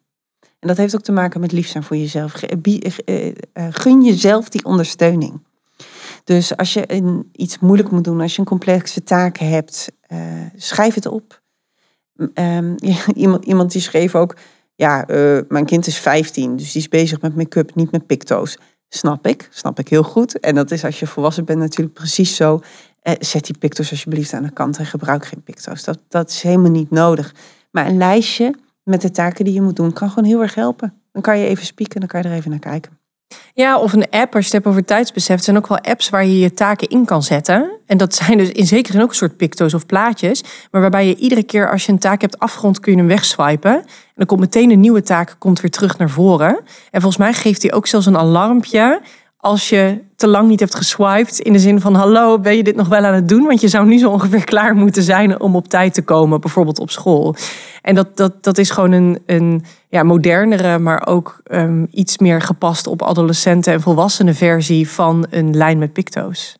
[0.59, 2.43] En dat heeft ook te maken met lief zijn voor jezelf.
[2.43, 3.33] Eh, eh,
[3.69, 5.41] gun jezelf die ondersteuning.
[6.23, 9.91] Dus als je iets moeilijk moet doen, als je een complexe taak hebt,
[10.55, 11.41] schrijf het op.
[12.33, 12.75] Um,
[13.15, 14.35] iemand, iemand die schreef ook,
[14.75, 15.05] ja,
[15.47, 18.57] mijn kind is 15, dus die is bezig met make-up, niet met picto's.
[18.89, 20.39] Snap ik, snap ik heel goed.
[20.39, 22.61] En dat is als je volwassen bent natuurlijk precies zo.
[23.03, 25.83] Eh, zet die picto's alsjeblieft aan de kant en gebruik geen picto's.
[25.83, 27.33] Dat, dat is helemaal niet nodig.
[27.71, 30.93] Maar een lijstje met de taken die je moet doen kan gewoon heel erg helpen.
[31.11, 32.97] Dan kan je even spieken en dan kan je er even naar kijken.
[33.53, 35.43] Ja, of een app, als je het hebt over tijdsbesef.
[35.43, 37.71] zijn ook wel apps waar je je taken in kan zetten.
[37.85, 40.43] En dat zijn dus in zekere zin ook een soort picto's of plaatjes.
[40.71, 43.73] Maar waarbij je iedere keer als je een taak hebt afgerond, kun je hem wegswipen.
[43.73, 43.85] En
[44.15, 46.59] dan komt meteen een nieuwe taak komt weer terug naar voren.
[46.91, 49.01] En volgens mij geeft hij ook zelfs een alarmpje
[49.43, 51.39] als je te lang niet hebt geswiped.
[51.39, 53.45] In de zin van, hallo, ben je dit nog wel aan het doen?
[53.45, 56.79] Want je zou nu zo ongeveer klaar moeten zijn om op tijd te komen, bijvoorbeeld
[56.79, 57.35] op school.
[57.81, 62.41] En dat, dat, dat is gewoon een, een ja, modernere, maar ook um, iets meer
[62.41, 66.57] gepast op adolescenten en volwassenen versie van een lijn met picto's.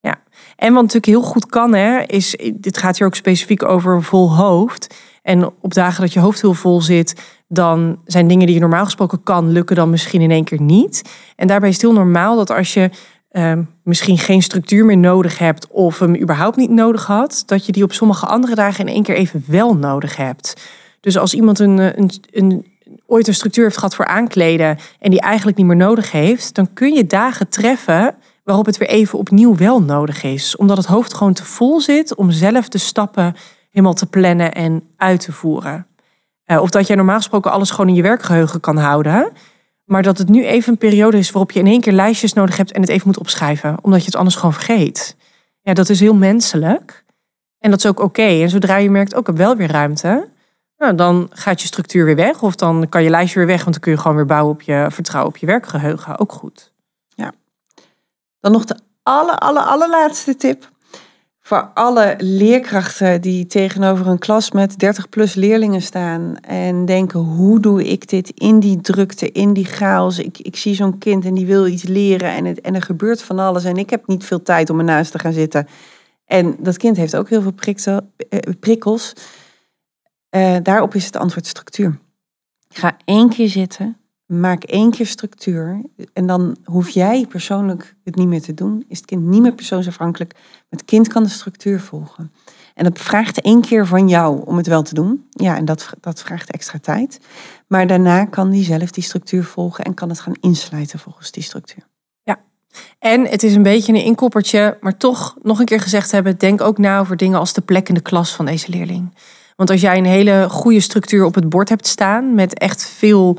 [0.00, 0.22] Ja,
[0.56, 4.34] en wat natuurlijk heel goed kan, hè, is, dit gaat hier ook specifiek over vol
[4.36, 4.94] hoofd.
[5.28, 8.84] En op dagen dat je hoofd heel vol zit, dan zijn dingen die je normaal
[8.84, 11.02] gesproken kan, lukken dan misschien in één keer niet.
[11.36, 12.90] En daarbij is het heel normaal dat als je
[13.32, 13.52] uh,
[13.82, 17.82] misschien geen structuur meer nodig hebt of hem überhaupt niet nodig had, dat je die
[17.82, 20.54] op sommige andere dagen in één keer even wel nodig hebt.
[21.00, 22.66] Dus als iemand een, eh, een, een,
[23.06, 26.72] ooit een structuur heeft gehad voor aankleden en die eigenlijk niet meer nodig heeft, dan
[26.72, 28.14] kun je dagen treffen
[28.44, 30.56] waarop het weer even opnieuw wel nodig is.
[30.56, 33.34] Omdat het hoofd gewoon te vol zit om zelf de stappen
[33.70, 35.86] helemaal te plannen en uit te voeren.
[36.46, 39.32] Uh, of dat jij normaal gesproken alles gewoon in je werkgeheugen kan houden.
[39.84, 42.56] Maar dat het nu even een periode is waarop je in één keer lijstjes nodig
[42.56, 43.76] hebt en het even moet opschrijven.
[43.82, 45.16] Omdat je het anders gewoon vergeet.
[45.62, 47.04] Ja, dat is heel menselijk.
[47.58, 48.22] En dat is ook oké.
[48.22, 50.28] En zodra je merkt, ook ik heb wel weer ruimte.
[50.76, 52.42] Nou, dan gaat je structuur weer weg.
[52.42, 53.60] Of dan kan je lijstje weer weg.
[53.60, 56.18] Want dan kun je gewoon weer bouwen op je vertrouwen op je werkgeheugen.
[56.18, 56.72] Ook goed.
[57.14, 57.32] Ja.
[58.40, 60.70] Dan nog de aller, aller, allerlaatste tip
[61.48, 67.60] voor alle leerkrachten die tegenover een klas met 30 plus leerlingen staan en denken, hoe
[67.60, 70.18] doe ik dit in die drukte, in die chaos?
[70.18, 73.22] Ik, ik zie zo'n kind en die wil iets leren en, het, en er gebeurt
[73.22, 75.66] van alles en ik heb niet veel tijd om ernaast te gaan zitten.
[76.24, 77.54] En dat kind heeft ook heel veel
[78.28, 79.12] eh, prikkels.
[80.30, 81.98] Uh, daarop is het antwoord structuur.
[82.68, 83.97] Ga één keer zitten,
[84.28, 88.84] maak één keer structuur en dan hoef jij persoonlijk het niet meer te doen.
[88.88, 90.34] Is het kind niet meer persoonsafhankelijk.
[90.68, 92.32] Het kind kan de structuur volgen.
[92.74, 95.26] En dat vraagt één keer van jou om het wel te doen.
[95.30, 97.20] Ja, en dat, dat vraagt extra tijd.
[97.66, 101.42] Maar daarna kan die zelf die structuur volgen en kan het gaan insluiten volgens die
[101.42, 101.82] structuur.
[102.22, 102.38] Ja,
[102.98, 106.60] en het is een beetje een inkoppertje, maar toch nog een keer gezegd hebben: denk
[106.60, 109.14] ook na over dingen als de plek in de klas van deze leerling.
[109.56, 113.38] Want als jij een hele goede structuur op het bord hebt staan met echt veel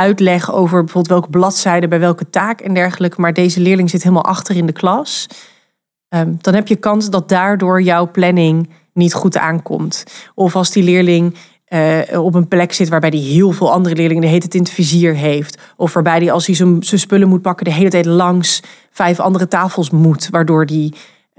[0.00, 4.24] uitleg over bijvoorbeeld welke bladzijde bij welke taak en dergelijke, maar deze leerling zit helemaal
[4.24, 5.26] achter in de klas,
[6.08, 10.04] ehm, dan heb je kans dat daardoor jouw planning niet goed aankomt.
[10.34, 11.34] Of als die leerling
[11.68, 14.62] uh, op een plek zit waarbij hij heel veel andere leerlingen de hele tijd in
[14.62, 15.58] het vizier heeft.
[15.76, 19.48] Of waarbij hij als hij zijn spullen moet pakken de hele tijd langs vijf andere
[19.48, 20.28] tafels moet.
[20.30, 20.94] Waardoor die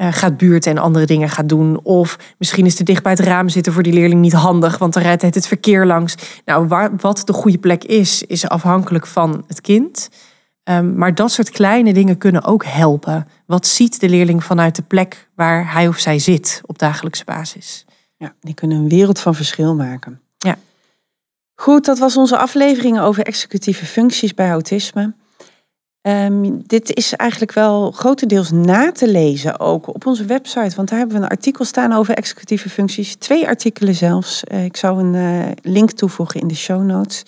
[0.09, 1.79] gaat buurten en andere dingen gaat doen.
[1.83, 4.93] Of misschien is te dicht bij het raam zitten voor die leerling niet handig, want
[4.93, 6.15] dan rijdt het het verkeer langs.
[6.45, 10.09] Nou, waar, wat de goede plek is, is afhankelijk van het kind.
[10.63, 13.27] Um, maar dat soort kleine dingen kunnen ook helpen.
[13.45, 17.85] Wat ziet de leerling vanuit de plek waar hij of zij zit op dagelijkse basis?
[18.17, 20.21] Ja, die kunnen een wereld van verschil maken.
[20.37, 20.57] Ja.
[21.55, 25.13] Goed, dat was onze aflevering over executieve functies bij autisme.
[26.07, 30.75] Um, dit is eigenlijk wel grotendeels na te lezen ook op onze website.
[30.75, 33.15] Want daar hebben we een artikel staan over executieve functies.
[33.15, 34.43] Twee artikelen zelfs.
[34.51, 37.23] Uh, ik zou een uh, link toevoegen in de show notes.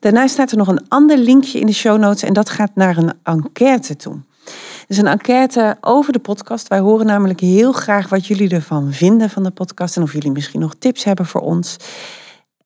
[0.00, 2.22] Daarnaast staat er nog een ander linkje in de show notes.
[2.22, 4.16] En dat gaat naar een enquête toe.
[4.86, 6.68] Dus een enquête over de podcast.
[6.68, 9.96] Wij horen namelijk heel graag wat jullie ervan vinden van de podcast.
[9.96, 11.76] En of jullie misschien nog tips hebben voor ons.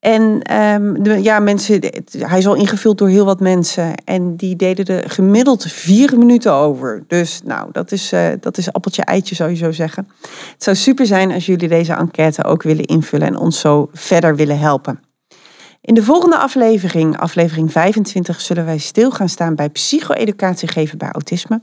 [0.03, 1.79] En um, de, ja, mensen,
[2.17, 3.95] hij is al ingevuld door heel wat mensen.
[4.05, 7.03] En die deden er gemiddeld vier minuten over.
[7.07, 10.07] Dus nou, dat is, uh, dat is appeltje eitje, zou je zo zeggen.
[10.53, 14.35] Het zou super zijn als jullie deze enquête ook willen invullen en ons zo verder
[14.35, 14.99] willen helpen.
[15.85, 21.11] In de volgende aflevering, aflevering 25, zullen wij stil gaan staan bij psycho-educatie geven bij
[21.11, 21.61] autisme.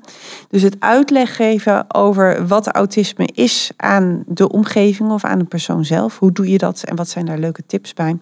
[0.49, 5.85] Dus het uitleg geven over wat autisme is aan de omgeving of aan de persoon
[5.85, 6.18] zelf.
[6.18, 8.18] Hoe doe je dat en wat zijn daar leuke tips bij?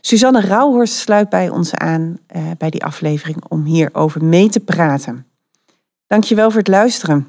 [0.00, 5.26] Suzanne Rauhorst sluit bij ons aan uh, bij die aflevering om hierover mee te praten.
[6.06, 7.28] Dankjewel voor het luisteren.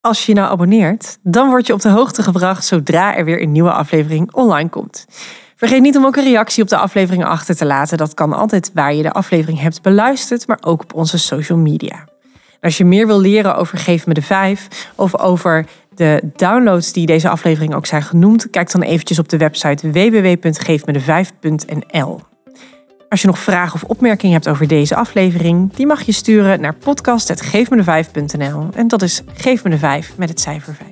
[0.00, 3.42] Als je je nou abonneert, dan word je op de hoogte gebracht zodra er weer
[3.42, 5.06] een nieuwe aflevering online komt.
[5.60, 7.98] Vergeet niet om ook een reactie op de aflevering achter te laten.
[7.98, 12.04] Dat kan altijd waar je de aflevering hebt beluisterd, maar ook op onze social media.
[12.60, 17.06] Als je meer wil leren over Geef me de 5 of over de downloads die
[17.06, 22.20] deze aflevering ook zijn genoemd, kijk dan eventjes op de website www.geefmede5.nl.
[23.08, 26.74] Als je nog vragen of opmerkingen hebt over deze aflevering, die mag je sturen naar
[26.74, 28.68] podcast.geefmede5.nl.
[28.74, 30.88] En dat is Geef me de 5 met het cijfer 5.